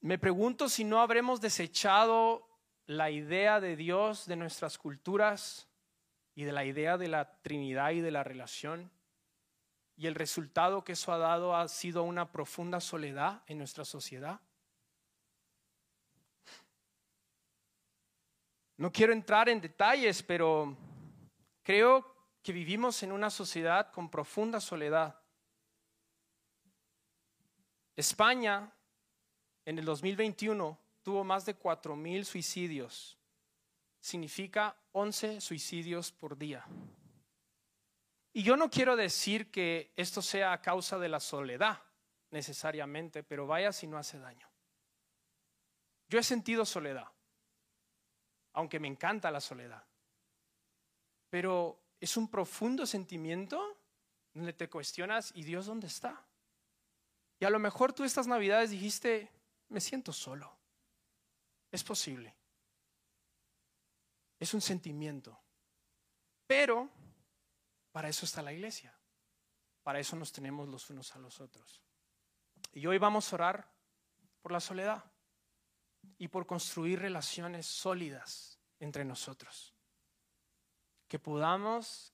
Me 0.00 0.20
pregunto 0.20 0.68
si 0.68 0.84
no 0.84 1.00
habremos 1.00 1.40
desechado 1.40 2.48
la 2.86 3.10
idea 3.10 3.58
de 3.58 3.74
Dios 3.74 4.26
de 4.26 4.36
nuestras 4.36 4.78
culturas 4.78 5.66
y 6.36 6.44
de 6.44 6.52
la 6.52 6.64
idea 6.64 6.96
de 6.96 7.08
la 7.08 7.40
Trinidad 7.42 7.90
y 7.90 8.00
de 8.00 8.12
la 8.12 8.22
relación. 8.22 8.88
Y 9.96 10.06
el 10.06 10.14
resultado 10.14 10.84
que 10.84 10.92
eso 10.92 11.12
ha 11.12 11.18
dado 11.18 11.56
ha 11.56 11.66
sido 11.66 12.04
una 12.04 12.30
profunda 12.30 12.78
soledad 12.78 13.42
en 13.48 13.58
nuestra 13.58 13.84
sociedad. 13.84 14.40
No 18.78 18.92
quiero 18.92 19.12
entrar 19.12 19.48
en 19.48 19.60
detalles, 19.60 20.22
pero 20.22 20.76
creo 21.64 22.14
que 22.40 22.52
vivimos 22.52 23.02
en 23.02 23.10
una 23.10 23.28
sociedad 23.28 23.90
con 23.90 24.08
profunda 24.08 24.60
soledad. 24.60 25.20
España 27.96 28.72
en 29.64 29.78
el 29.80 29.84
2021 29.84 30.78
tuvo 31.02 31.24
más 31.24 31.44
de 31.44 31.58
4.000 31.58 32.22
suicidios. 32.22 33.18
Significa 33.98 34.76
11 34.92 35.40
suicidios 35.40 36.12
por 36.12 36.38
día. 36.38 36.64
Y 38.32 38.44
yo 38.44 38.56
no 38.56 38.70
quiero 38.70 38.94
decir 38.94 39.50
que 39.50 39.92
esto 39.96 40.22
sea 40.22 40.52
a 40.52 40.62
causa 40.62 41.00
de 41.00 41.08
la 41.08 41.18
soledad 41.18 41.82
necesariamente, 42.30 43.24
pero 43.24 43.48
vaya 43.48 43.72
si 43.72 43.88
no 43.88 43.98
hace 43.98 44.20
daño. 44.20 44.48
Yo 46.08 46.20
he 46.20 46.22
sentido 46.22 46.64
soledad 46.64 47.08
aunque 48.58 48.80
me 48.80 48.88
encanta 48.88 49.30
la 49.30 49.40
soledad. 49.40 49.86
Pero 51.30 51.80
es 52.00 52.16
un 52.16 52.28
profundo 52.28 52.86
sentimiento 52.86 53.78
donde 54.34 54.52
te 54.52 54.68
cuestionas, 54.68 55.30
¿y 55.32 55.44
Dios 55.44 55.66
dónde 55.66 55.86
está? 55.86 56.26
Y 57.38 57.44
a 57.44 57.50
lo 57.50 57.60
mejor 57.60 57.92
tú 57.92 58.02
estas 58.02 58.26
navidades 58.26 58.70
dijiste, 58.70 59.30
me 59.68 59.80
siento 59.80 60.12
solo. 60.12 60.58
Es 61.70 61.84
posible. 61.84 62.34
Es 64.40 64.52
un 64.52 64.60
sentimiento. 64.60 65.38
Pero 66.44 66.90
para 67.92 68.08
eso 68.08 68.26
está 68.26 68.42
la 68.42 68.52
iglesia. 68.52 68.92
Para 69.84 70.00
eso 70.00 70.16
nos 70.16 70.32
tenemos 70.32 70.68
los 70.68 70.90
unos 70.90 71.14
a 71.14 71.20
los 71.20 71.40
otros. 71.40 71.80
Y 72.72 72.84
hoy 72.88 72.98
vamos 72.98 73.32
a 73.32 73.36
orar 73.36 73.72
por 74.42 74.50
la 74.50 74.58
soledad 74.58 75.04
y 76.18 76.28
por 76.28 76.46
construir 76.46 77.00
relaciones 77.00 77.66
sólidas 77.66 78.58
entre 78.80 79.04
nosotros. 79.04 79.74
Que 81.08 81.18
podamos 81.18 82.12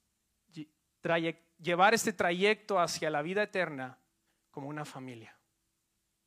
llevar 1.59 1.95
este 1.95 2.13
trayecto 2.13 2.81
hacia 2.81 3.11
la 3.11 3.23
vida 3.23 3.43
eterna 3.43 3.99
como 4.51 4.69
una 4.69 4.85
familia. 4.85 5.37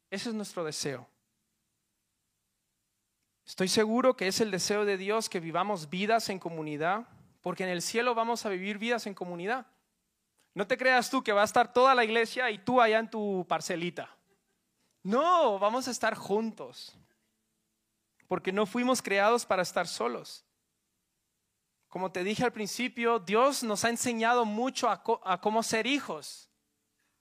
Ese 0.09 0.29
es 0.29 0.35
nuestro 0.35 0.63
deseo. 0.63 1.07
Estoy 3.45 3.69
seguro 3.69 4.15
que 4.15 4.27
es 4.27 4.41
el 4.41 4.51
deseo 4.51 4.83
de 4.83 4.97
Dios 4.97 5.29
que 5.29 5.39
vivamos 5.39 5.89
vidas 5.89 6.29
en 6.29 6.37
comunidad, 6.37 7.07
porque 7.41 7.63
en 7.63 7.69
el 7.69 7.81
cielo 7.81 8.13
vamos 8.13 8.45
a 8.45 8.49
vivir 8.49 8.77
vidas 8.77 9.07
en 9.07 9.13
comunidad. 9.13 9.67
No 10.53 10.67
te 10.67 10.77
creas 10.77 11.09
tú 11.09 11.23
que 11.23 11.31
va 11.31 11.43
a 11.43 11.45
estar 11.45 11.71
toda 11.71 11.95
la 11.95 12.03
iglesia 12.03 12.51
y 12.51 12.57
tú 12.57 12.81
allá 12.81 12.99
en 12.99 13.09
tu 13.09 13.45
parcelita. 13.47 14.09
No, 15.03 15.59
vamos 15.59 15.87
a 15.87 15.91
estar 15.91 16.15
juntos, 16.15 16.97
porque 18.27 18.51
no 18.51 18.65
fuimos 18.65 19.01
creados 19.01 19.45
para 19.45 19.61
estar 19.61 19.87
solos. 19.87 20.45
Como 21.87 22.11
te 22.11 22.23
dije 22.23 22.43
al 22.43 22.51
principio, 22.51 23.19
Dios 23.19 23.63
nos 23.63 23.85
ha 23.85 23.89
enseñado 23.89 24.45
mucho 24.45 24.89
a, 24.89 25.41
cómo 25.41 25.63
ser 25.63 25.87
hijos, 25.87 26.49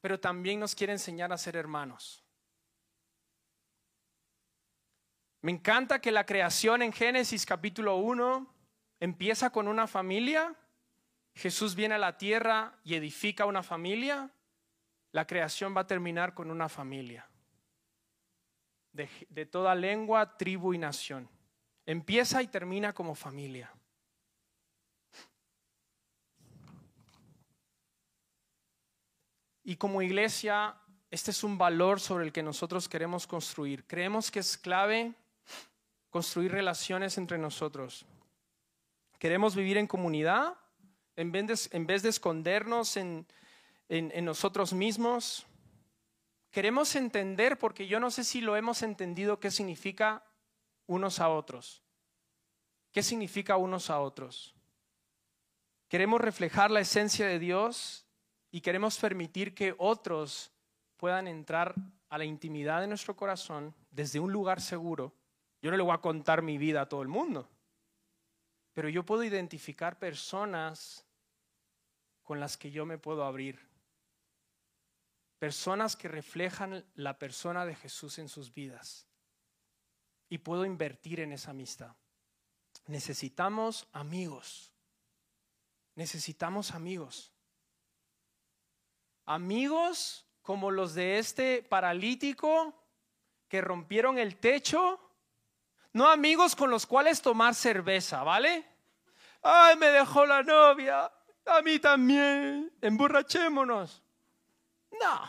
pero 0.00 0.18
también 0.18 0.58
nos 0.58 0.74
quiere 0.74 0.92
enseñar 0.92 1.32
a 1.32 1.38
ser 1.38 1.56
hermanos. 1.56 2.24
Me 5.40 5.52
encanta 5.52 6.00
que 6.00 6.10
la 6.10 6.26
creación 6.26 6.82
en 6.82 6.92
Génesis 6.92 7.46
capítulo 7.46 7.96
1 7.96 8.52
empieza 8.98 9.50
con 9.50 9.68
una 9.68 9.86
familia. 9.86 10.56
Jesús 11.34 11.76
viene 11.76 11.94
a 11.94 11.98
la 11.98 12.18
tierra 12.18 12.80
y 12.82 12.96
edifica 12.96 13.46
una 13.46 13.62
familia. 13.62 14.30
La 15.12 15.26
creación 15.26 15.76
va 15.76 15.82
a 15.82 15.86
terminar 15.86 16.34
con 16.34 16.50
una 16.50 16.68
familia. 16.68 17.28
De, 18.96 19.46
toda 19.46 19.74
lengua, 19.74 20.36
tribu 20.38 20.72
y 20.72 20.78
nación. 20.78 21.28
Empieza 21.84 22.42
y 22.42 22.46
termina 22.46 22.92
como 22.92 23.14
familia. 23.14 23.70
Y 29.62 29.76
como 29.76 30.00
iglesia, 30.00 30.74
este 31.10 31.30
es 31.30 31.44
un 31.44 31.58
valor 31.58 32.00
sobre 32.00 32.24
el 32.24 32.32
que 32.32 32.42
nosotros 32.42 32.88
queremos 32.88 33.26
construir. 33.26 33.84
Creemos 33.86 34.30
que 34.30 34.38
es 34.38 34.56
clave 34.56 35.12
construir 36.08 36.52
relaciones 36.52 37.18
entre 37.18 37.36
nosotros. 37.36 38.06
Queremos 39.18 39.54
vivir 39.54 39.76
en 39.76 39.86
comunidad 39.86 40.54
en 41.16 41.32
vez 41.32 42.02
de, 42.02 42.08
escondernos 42.08 42.96
en 42.96 43.26
nosotros 44.24 44.72
mismos. 44.72 45.46
Queremos 46.56 46.96
entender, 46.96 47.58
porque 47.58 47.86
yo 47.86 48.00
no 48.00 48.10
sé 48.10 48.24
si 48.24 48.40
lo 48.40 48.56
hemos 48.56 48.80
entendido, 48.80 49.38
qué 49.38 49.50
significa 49.50 50.24
unos 50.86 51.20
a 51.20 51.28
otros. 51.28 51.82
¿Qué 52.92 53.02
significa 53.02 53.58
unos 53.58 53.90
a 53.90 54.00
otros? 54.00 54.54
Queremos 55.86 56.18
reflejar 56.18 56.70
la 56.70 56.80
esencia 56.80 57.26
de 57.26 57.38
Dios 57.38 58.06
y 58.50 58.62
queremos 58.62 58.96
permitir 58.96 59.54
que 59.54 59.74
otros 59.76 60.50
puedan 60.96 61.28
entrar 61.28 61.74
a 62.08 62.16
la 62.16 62.24
intimidad 62.24 62.80
de 62.80 62.86
nuestro 62.86 63.14
corazón 63.14 63.74
desde 63.90 64.18
un 64.18 64.32
lugar 64.32 64.62
seguro 64.62 65.12
yo 65.60 65.70
no 65.70 65.76
le 65.76 65.82
voy 65.82 65.94
a 65.94 65.98
contar 65.98 66.40
mi 66.40 66.56
vida 66.56 66.80
a 66.80 66.88
todo 66.88 67.02
el 67.02 67.08
mundo, 67.08 67.50
pero 68.72 68.88
yo 68.88 69.04
puedo 69.04 69.24
identificar 69.24 69.98
personas 69.98 71.04
con 72.22 72.40
las 72.40 72.56
que 72.56 72.70
yo 72.70 72.86
me 72.86 72.96
puedo 72.96 73.24
abrir. 73.24 73.65
Personas 75.38 75.96
que 75.96 76.08
reflejan 76.08 76.84
la 76.94 77.18
persona 77.18 77.66
de 77.66 77.74
Jesús 77.74 78.18
en 78.18 78.28
sus 78.28 78.52
vidas. 78.52 79.06
Y 80.28 80.38
puedo 80.38 80.64
invertir 80.64 81.20
en 81.20 81.32
esa 81.32 81.50
amistad. 81.50 81.94
Necesitamos 82.86 83.88
amigos. 83.92 84.72
Necesitamos 85.94 86.72
amigos. 86.72 87.32
Amigos 89.24 90.26
como 90.42 90.70
los 90.70 90.94
de 90.94 91.18
este 91.18 91.62
paralítico 91.62 92.74
que 93.48 93.60
rompieron 93.60 94.18
el 94.18 94.36
techo 94.36 95.00
no 95.96 96.10
amigos 96.10 96.54
con 96.54 96.68
los 96.68 96.84
cuales 96.84 97.22
tomar 97.22 97.54
cerveza, 97.54 98.22
¿vale? 98.22 98.66
Ay, 99.40 99.76
me 99.76 99.86
dejó 99.86 100.26
la 100.26 100.42
novia. 100.42 101.10
A 101.46 101.62
mí 101.62 101.78
también. 101.78 102.70
Emborrachémonos. 102.82 104.02
No. 104.90 105.20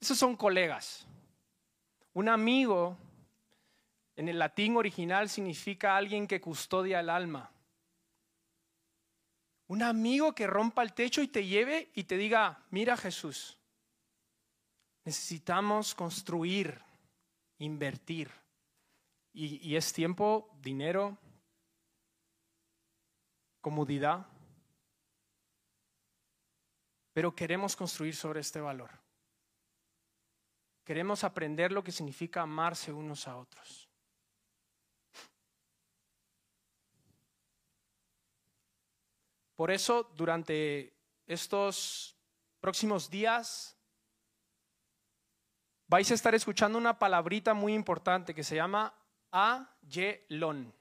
Esos 0.00 0.18
son 0.18 0.36
colegas. 0.36 1.06
Un 2.14 2.28
amigo 2.28 2.96
en 4.16 4.28
el 4.28 4.38
latín 4.38 4.76
original 4.76 5.28
significa 5.28 5.96
alguien 5.96 6.26
que 6.26 6.40
custodia 6.40 7.00
el 7.00 7.10
alma. 7.10 7.50
Un 9.68 9.82
amigo 9.82 10.34
que 10.34 10.46
rompa 10.46 10.82
el 10.82 10.92
techo 10.92 11.22
y 11.22 11.28
te 11.28 11.46
lleve 11.46 11.90
y 11.94 12.04
te 12.04 12.16
diga, 12.16 12.62
mira 12.70 12.96
Jesús, 12.96 13.56
necesitamos 15.04 15.94
construir, 15.94 16.78
invertir. 17.58 18.30
Y, 19.34 19.76
es 19.76 19.94
tiempo, 19.94 20.50
dinero, 20.60 21.16
comodidad. 23.62 24.26
Pero 27.12 27.34
queremos 27.34 27.76
construir 27.76 28.16
sobre 28.16 28.40
este 28.40 28.60
valor. 28.60 28.90
Queremos 30.84 31.22
aprender 31.24 31.70
lo 31.70 31.84
que 31.84 31.92
significa 31.92 32.42
amarse 32.42 32.92
unos 32.92 33.28
a 33.28 33.36
otros. 33.36 33.88
Por 39.54 39.70
eso, 39.70 40.10
durante 40.16 40.92
estos 41.26 42.16
próximos 42.60 43.08
días, 43.08 43.76
vais 45.86 46.10
a 46.10 46.14
estar 46.14 46.34
escuchando 46.34 46.78
una 46.78 46.98
palabrita 46.98 47.54
muy 47.54 47.74
importante 47.74 48.34
que 48.34 48.42
se 48.42 48.56
llama 48.56 48.92
Ayelón. 49.30 50.74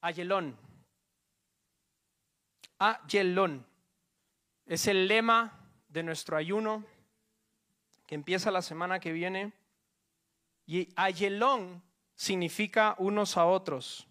Ayelón. 0.00 0.56
Ayelón. 2.78 3.73
Es 4.66 4.86
el 4.86 5.08
lema 5.08 5.58
de 5.88 6.02
nuestro 6.02 6.36
ayuno 6.36 6.84
que 8.06 8.14
empieza 8.14 8.50
la 8.50 8.62
semana 8.62 9.00
que 9.00 9.12
viene. 9.12 9.52
Y 10.66 10.88
Ayelón 10.96 11.82
significa 12.14 12.94
unos 12.98 13.36
a 13.36 13.44
otros. 13.44 14.06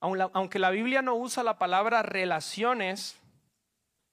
Aunque 0.00 0.58
la 0.58 0.70
Biblia 0.70 1.02
no 1.02 1.14
usa 1.14 1.42
la 1.42 1.58
palabra 1.58 2.02
relaciones, 2.02 3.18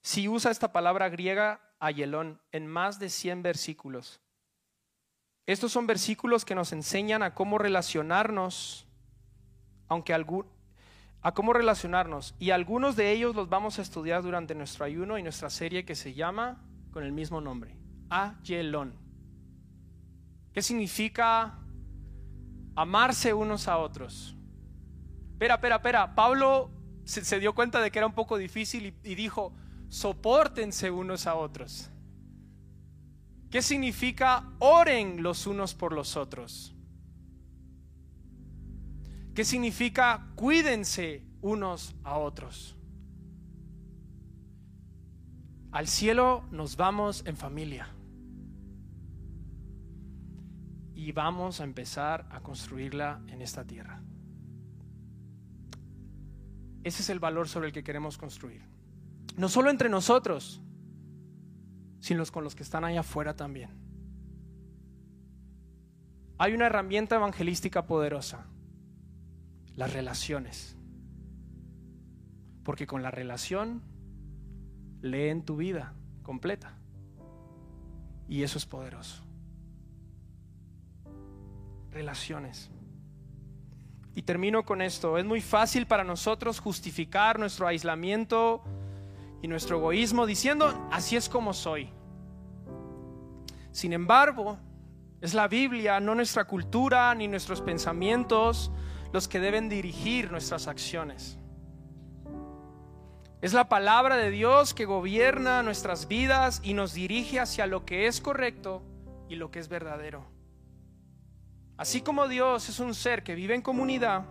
sí 0.02 0.28
usa 0.28 0.52
esta 0.52 0.72
palabra 0.72 1.10
griega 1.10 1.62
ayelón 1.80 2.42
en 2.52 2.68
más 2.68 3.00
de 3.00 3.10
100 3.10 3.44
versículos. 3.44 4.20
Estos 5.46 5.72
son 5.72 5.88
versículos 5.88 6.44
que 6.44 6.56
nos 6.56 6.74
enseñan 6.74 7.24
a 7.24 7.34
cómo 7.34 7.58
relacionarnos, 7.58 8.86
aunque 9.88 10.14
a 11.28 11.34
cómo 11.34 11.52
relacionarnos. 11.52 12.36
Y 12.40 12.52
algunos 12.52 12.96
de 12.96 13.12
ellos 13.12 13.36
los 13.36 13.50
vamos 13.50 13.80
a 13.80 13.82
estudiar 13.82 14.24
durante 14.24 14.56
nuestro 14.56 14.86
ayuno 14.86 15.18
y 15.18 15.24
nuestra 15.24 15.50
serie 15.50 15.84
que 15.84 15.94
se 15.94 16.14
llama 16.14 16.64
con 16.92 17.04
el 17.04 17.12
mismo 17.12 17.42
nombre, 17.42 17.76
Ayelón. 18.10 18.94
¿Qué 20.54 20.62
significa 20.62 21.60
amarse 22.78 23.34
unos 23.34 23.68
a 23.68 23.78
otros? 23.78 24.38
Espera, 25.34 25.56
espera, 25.56 25.76
espera. 25.76 26.16
Pablo 26.16 26.72
se, 27.04 27.42
dio 27.42 27.54
cuenta 27.54 27.82
de 27.82 27.92
que 27.92 28.00
era 28.00 28.08
un 28.08 28.16
poco 28.16 28.38
difícil 28.38 28.96
y 29.04 29.16
dijo, 29.16 29.52
soportense 29.90 30.92
unos 30.92 31.28
a 31.28 31.36
otros. 31.36 31.90
¿Qué 33.52 33.62
significa 33.62 34.46
oren 34.60 35.22
los 35.24 35.46
unos 35.46 35.76
por 35.76 35.92
los 35.92 36.16
otros? 36.16 36.74
¿Qué 39.38 39.46
significa 39.46 40.26
cuídense 40.34 41.22
unos 41.42 41.96
a 42.04 42.18
otros? 42.18 42.76
Al 45.72 45.88
cielo 45.88 46.44
nos 46.50 46.76
vamos 46.76 47.24
en 47.24 47.38
familia. 47.38 47.88
Y 50.96 51.12
vamos 51.12 51.62
a 51.62 51.66
empezar 51.66 52.28
a 52.32 52.40
construirla 52.40 53.22
en 53.28 53.44
esta 53.44 53.64
tierra. 53.64 54.02
Ese 56.84 57.04
es 57.04 57.10
el 57.12 57.20
valor 57.20 57.48
sobre 57.48 57.68
el 57.68 57.74
que 57.74 57.84
queremos 57.84 58.18
construir. 58.18 58.64
No 59.36 59.50
solo 59.50 59.70
entre 59.70 59.88
nosotros, 59.88 60.64
sino 62.00 62.26
con 62.26 62.44
los 62.44 62.56
que 62.56 62.64
están 62.64 62.86
allá 62.86 63.02
afuera 63.02 63.36
también. 63.36 63.70
hay 66.40 66.54
una 66.56 66.66
herramienta 66.66 67.18
evangelística 67.18 67.86
poderosa, 67.86 68.48
las 69.78 69.94
relaciones. 69.94 70.76
Porque 72.66 72.86
con 72.86 73.02
la 73.02 73.12
relación 73.12 73.82
leen 75.02 75.46
tu 75.46 75.56
vida 75.56 75.94
completa. 76.24 76.74
Y 78.28 78.44
eso 78.44 78.58
es 78.58 78.66
poderoso. 78.66 79.24
Relaciones. 81.92 82.70
Y 84.16 84.24
termino 84.24 84.66
con 84.66 84.82
esto. 84.82 85.18
Es 85.18 85.24
muy 85.24 85.40
fácil 85.40 85.86
para 85.86 86.04
nosotros 86.04 86.60
justificar 86.60 87.40
nuestro 87.40 87.68
aislamiento 87.68 88.64
y 89.42 89.48
nuestro 89.48 89.78
egoísmo 89.78 90.26
diciendo, 90.26 90.90
así 90.92 91.16
es 91.16 91.30
como 91.30 91.54
soy. 91.54 91.90
Sin 93.72 93.94
embargo, 93.94 94.58
es 95.22 95.36
la 95.36 95.48
Biblia, 95.48 96.00
no 96.00 96.16
nuestra 96.16 96.46
cultura 96.46 97.14
ni 97.14 97.28
nuestros 97.28 97.62
pensamientos 97.62 98.72
los 99.12 99.28
que 99.28 99.40
deben 99.40 99.70
dirigir 99.70 100.32
nuestras 100.32 100.68
acciones. 100.68 101.38
Es 103.42 103.54
la 103.54 103.70
palabra 103.70 104.18
de 104.18 104.32
Dios 104.32 104.74
que 104.74 104.86
gobierna 104.86 105.62
nuestras 105.62 106.08
vidas 106.08 106.60
y 106.64 106.74
nos 106.74 106.94
dirige 106.94 107.40
hacia 107.40 107.68
lo 107.68 107.86
que 107.86 108.08
es 108.08 108.20
correcto 108.20 108.82
y 109.30 109.36
lo 109.36 109.52
que 109.52 109.60
es 109.60 109.68
verdadero. 109.68 110.26
Así 111.78 112.02
como 112.02 112.28
Dios 112.28 112.68
es 112.70 112.80
un 112.80 112.96
ser 112.96 113.24
que 113.24 113.36
vive 113.36 113.54
en 113.54 113.62
comunidad, 113.62 114.26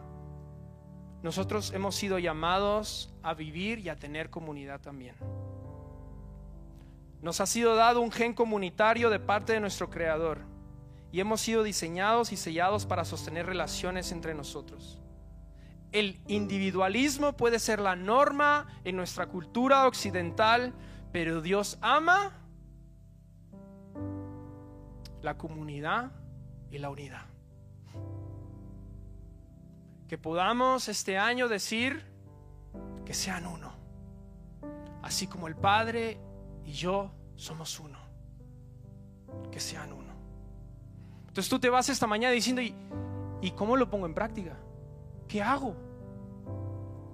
nosotros 1.23 1.73
hemos 1.73 1.95
sido 1.95 2.19
llamados 2.19 3.15
a 3.23 3.35
vivir 3.35 3.79
y 3.79 3.89
a 3.89 3.97
tener 3.97 4.31
comunidad 4.31 4.81
también. 4.81 5.15
Nos 7.23 7.41
ha 7.41 7.47
sido 7.47 7.77
dado 7.77 8.01
un 8.01 8.11
gen 8.11 8.35
comunitario 8.35 9.09
de 9.09 9.21
parte 9.21 9.53
de 9.53 9.61
nuestro 9.61 9.89
Creador 9.89 10.56
y 11.17 11.21
hemos 11.21 11.41
sido 11.41 11.63
diseñados 11.63 12.31
y 12.31 12.37
sellados 12.37 12.85
para 12.85 13.07
sostener 13.07 13.47
relaciones 13.47 14.13
entre 14.13 14.35
nosotros. 14.35 14.99
El 15.91 16.21
individualismo 16.29 17.39
puede 17.39 17.59
ser 17.59 17.81
la 17.81 17.97
norma 17.97 18.67
en 18.85 18.97
nuestra 18.97 19.27
cultura 19.27 19.87
occidental, 19.87 20.75
pero 21.13 21.41
Dios 21.41 21.79
ama 21.81 22.35
la 25.23 25.39
comunidad 25.39 26.13
y 26.71 26.77
la 26.77 26.91
unidad. 26.91 27.25
Que 30.09 30.19
podamos 30.19 30.87
este 30.89 31.17
año 31.17 31.49
decir 31.49 32.05
que 33.07 33.15
sean 33.15 33.47
uno, 33.47 33.73
así 35.03 35.27
como 35.27 35.49
el 35.49 35.57
Padre 35.57 36.21
y 36.67 36.73
yo 36.73 37.11
somos 37.37 37.81
uno, 37.81 38.01
que 39.51 39.61
sean 39.61 39.95
uno. 39.95 40.16
Entonces 41.37 41.51
tú 41.51 41.59
te 41.59 41.69
vas 41.69 41.91
esta 41.91 42.07
mañana 42.07 42.33
diciendo, 42.33 42.63
¿y, 42.63 42.75
¿y 43.43 43.51
cómo 43.51 43.77
lo 43.77 43.91
pongo 43.91 44.07
en 44.07 44.15
práctica? 44.15 44.57
¿Qué 45.29 45.43
hago? 45.43 45.77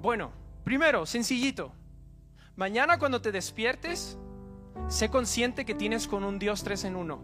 Bueno, 0.01 0.31
primero, 0.63 1.07
sencillito. 1.07 1.73
Mañana 2.55 3.01
cuando 3.01 3.21
te 3.21 3.33
despiertes, 3.33 4.17
sé 4.87 5.09
consciente 5.09 5.65
que 5.65 5.75
tienes 5.75 6.07
con 6.07 6.23
un 6.23 6.39
Dios 6.39 6.63
tres 6.63 6.85
en 6.85 6.95
uno. 6.95 7.19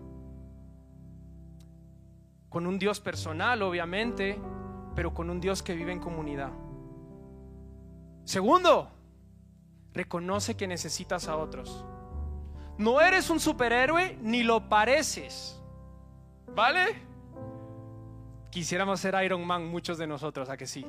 Con 2.48 2.66
un 2.66 2.80
Dios 2.80 2.98
personal, 2.98 3.62
obviamente, 3.62 4.36
pero 4.96 5.14
con 5.14 5.30
un 5.30 5.40
Dios 5.40 5.62
que 5.62 5.76
vive 5.76 5.92
en 5.92 6.00
comunidad. 6.00 6.50
Segundo, 8.24 8.90
reconoce 9.92 10.56
que 10.56 10.66
necesitas 10.66 11.28
a 11.28 11.36
otros. 11.36 11.84
No 12.76 13.00
eres 13.00 13.30
un 13.30 13.38
superhéroe 13.38 14.18
ni 14.20 14.42
lo 14.42 14.68
pareces. 14.68 15.57
¿Vale? 16.54 17.02
Quisiéramos 18.50 19.00
ser 19.00 19.14
Iron 19.24 19.46
Man 19.46 19.66
muchos 19.66 19.98
de 19.98 20.06
nosotros, 20.06 20.48
¿a 20.48 20.56
que 20.56 20.66
sí? 20.66 20.84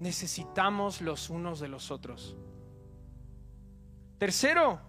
necesitamos 0.00 1.00
los 1.00 1.30
unos 1.30 1.60
de 1.60 1.68
los 1.68 1.90
otros. 1.90 2.36
Tercero, 4.18 4.80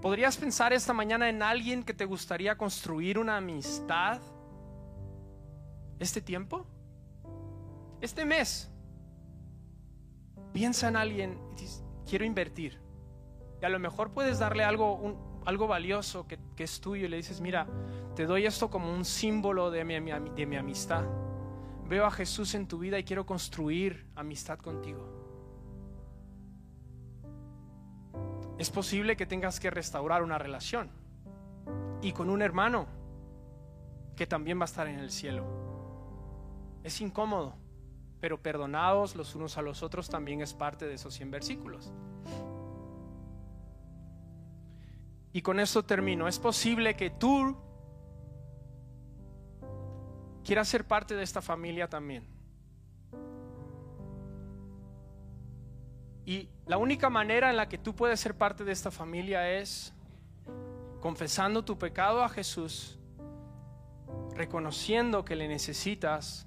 ¿podrías 0.00 0.36
pensar 0.36 0.72
esta 0.72 0.92
mañana 0.92 1.28
en 1.28 1.42
alguien 1.42 1.82
que 1.82 1.94
te 1.94 2.04
gustaría 2.04 2.56
construir 2.56 3.18
una 3.18 3.36
amistad 3.36 4.20
este 5.98 6.20
tiempo? 6.20 6.66
Este 8.00 8.24
mes. 8.24 8.70
Piensa 10.52 10.88
en 10.88 10.96
alguien 10.96 11.38
y 11.52 11.60
dices, 11.60 11.84
quiero 12.08 12.24
invertir. 12.24 12.80
Y 13.60 13.64
a 13.64 13.68
lo 13.68 13.78
mejor 13.78 14.12
puedes 14.12 14.38
darle 14.38 14.64
algo, 14.64 14.94
algo 15.46 15.66
valioso 15.66 16.26
que, 16.26 16.38
es 16.58 16.80
tuyo 16.80 17.06
y 17.06 17.08
le 17.08 17.16
dices, 17.16 17.40
mira, 17.40 17.66
te 18.14 18.26
doy 18.26 18.44
esto 18.44 18.68
como 18.68 18.92
un 18.92 19.04
símbolo 19.04 19.70
de 19.70 19.84
mi 19.84 20.56
amistad 20.56 21.04
veo 21.88 22.04
a 22.04 22.10
Jesús 22.10 22.54
en 22.54 22.66
tu 22.66 22.78
vida 22.78 22.98
y 22.98 23.04
quiero 23.04 23.26
construir 23.26 24.06
amistad 24.14 24.58
contigo. 24.58 25.12
Es 28.58 28.70
posible 28.70 29.16
que 29.16 29.26
tengas 29.26 29.60
que 29.60 29.70
restaurar 29.70 30.22
una 30.22 30.38
relación 30.38 30.90
y 32.00 32.12
con 32.12 32.30
un 32.30 32.42
hermano 32.42 32.86
que 34.16 34.26
también 34.26 34.58
va 34.58 34.62
a 34.62 34.66
estar 34.66 34.86
en 34.86 34.98
el 34.98 35.10
cielo. 35.10 35.44
Es 36.82 37.00
incómodo, 37.00 37.54
pero 38.20 38.42
perdonados 38.42 39.14
los 39.14 39.34
unos 39.34 39.58
a 39.58 39.62
los 39.62 39.82
otros 39.82 40.08
también 40.08 40.40
es 40.40 40.54
parte 40.54 40.86
de 40.86 40.94
esos 40.94 41.14
100 41.14 41.30
versículos. 41.30 41.92
Y 45.36 45.42
con 45.42 45.60
esto 45.60 45.84
termino. 45.84 46.26
Es 46.26 46.38
posible 46.38 46.96
que 46.96 47.10
tú 47.10 47.54
quieras 50.42 50.66
ser 50.66 50.86
parte 50.86 51.14
de 51.14 51.22
esta 51.22 51.42
familia 51.42 51.90
también. 51.90 52.26
Y 56.24 56.48
la 56.64 56.78
única 56.78 57.10
manera 57.10 57.50
en 57.50 57.58
la 57.58 57.68
que 57.68 57.76
tú 57.76 57.94
puedes 57.94 58.18
ser 58.18 58.34
parte 58.34 58.64
de 58.64 58.72
esta 58.72 58.90
familia 58.90 59.58
es 59.58 59.92
confesando 61.02 61.66
tu 61.66 61.76
pecado 61.76 62.24
a 62.24 62.30
Jesús, 62.30 62.98
reconociendo 64.34 65.22
que 65.22 65.36
le 65.36 65.48
necesitas 65.48 66.46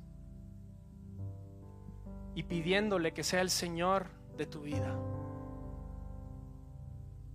y 2.34 2.41
pidiéndole 2.41 3.13
que 3.13 3.23
sea 3.23 3.41
el 3.41 3.52
Señor 3.52 4.08
de 4.36 4.47
tu 4.47 4.62
vida 4.62 4.97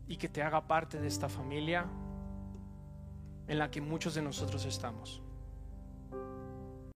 y 0.07 0.17
que 0.17 0.29
te 0.29 0.43
haga 0.43 0.67
parte 0.67 1.01
de 1.01 1.09
esta 1.09 1.29
familia 1.29 1.87
en 3.47 3.59
la 3.59 3.71
que 3.71 3.81
muchos 3.81 4.14
de 4.14 4.23
nosotros 4.23 4.64
estamos. 4.64 5.23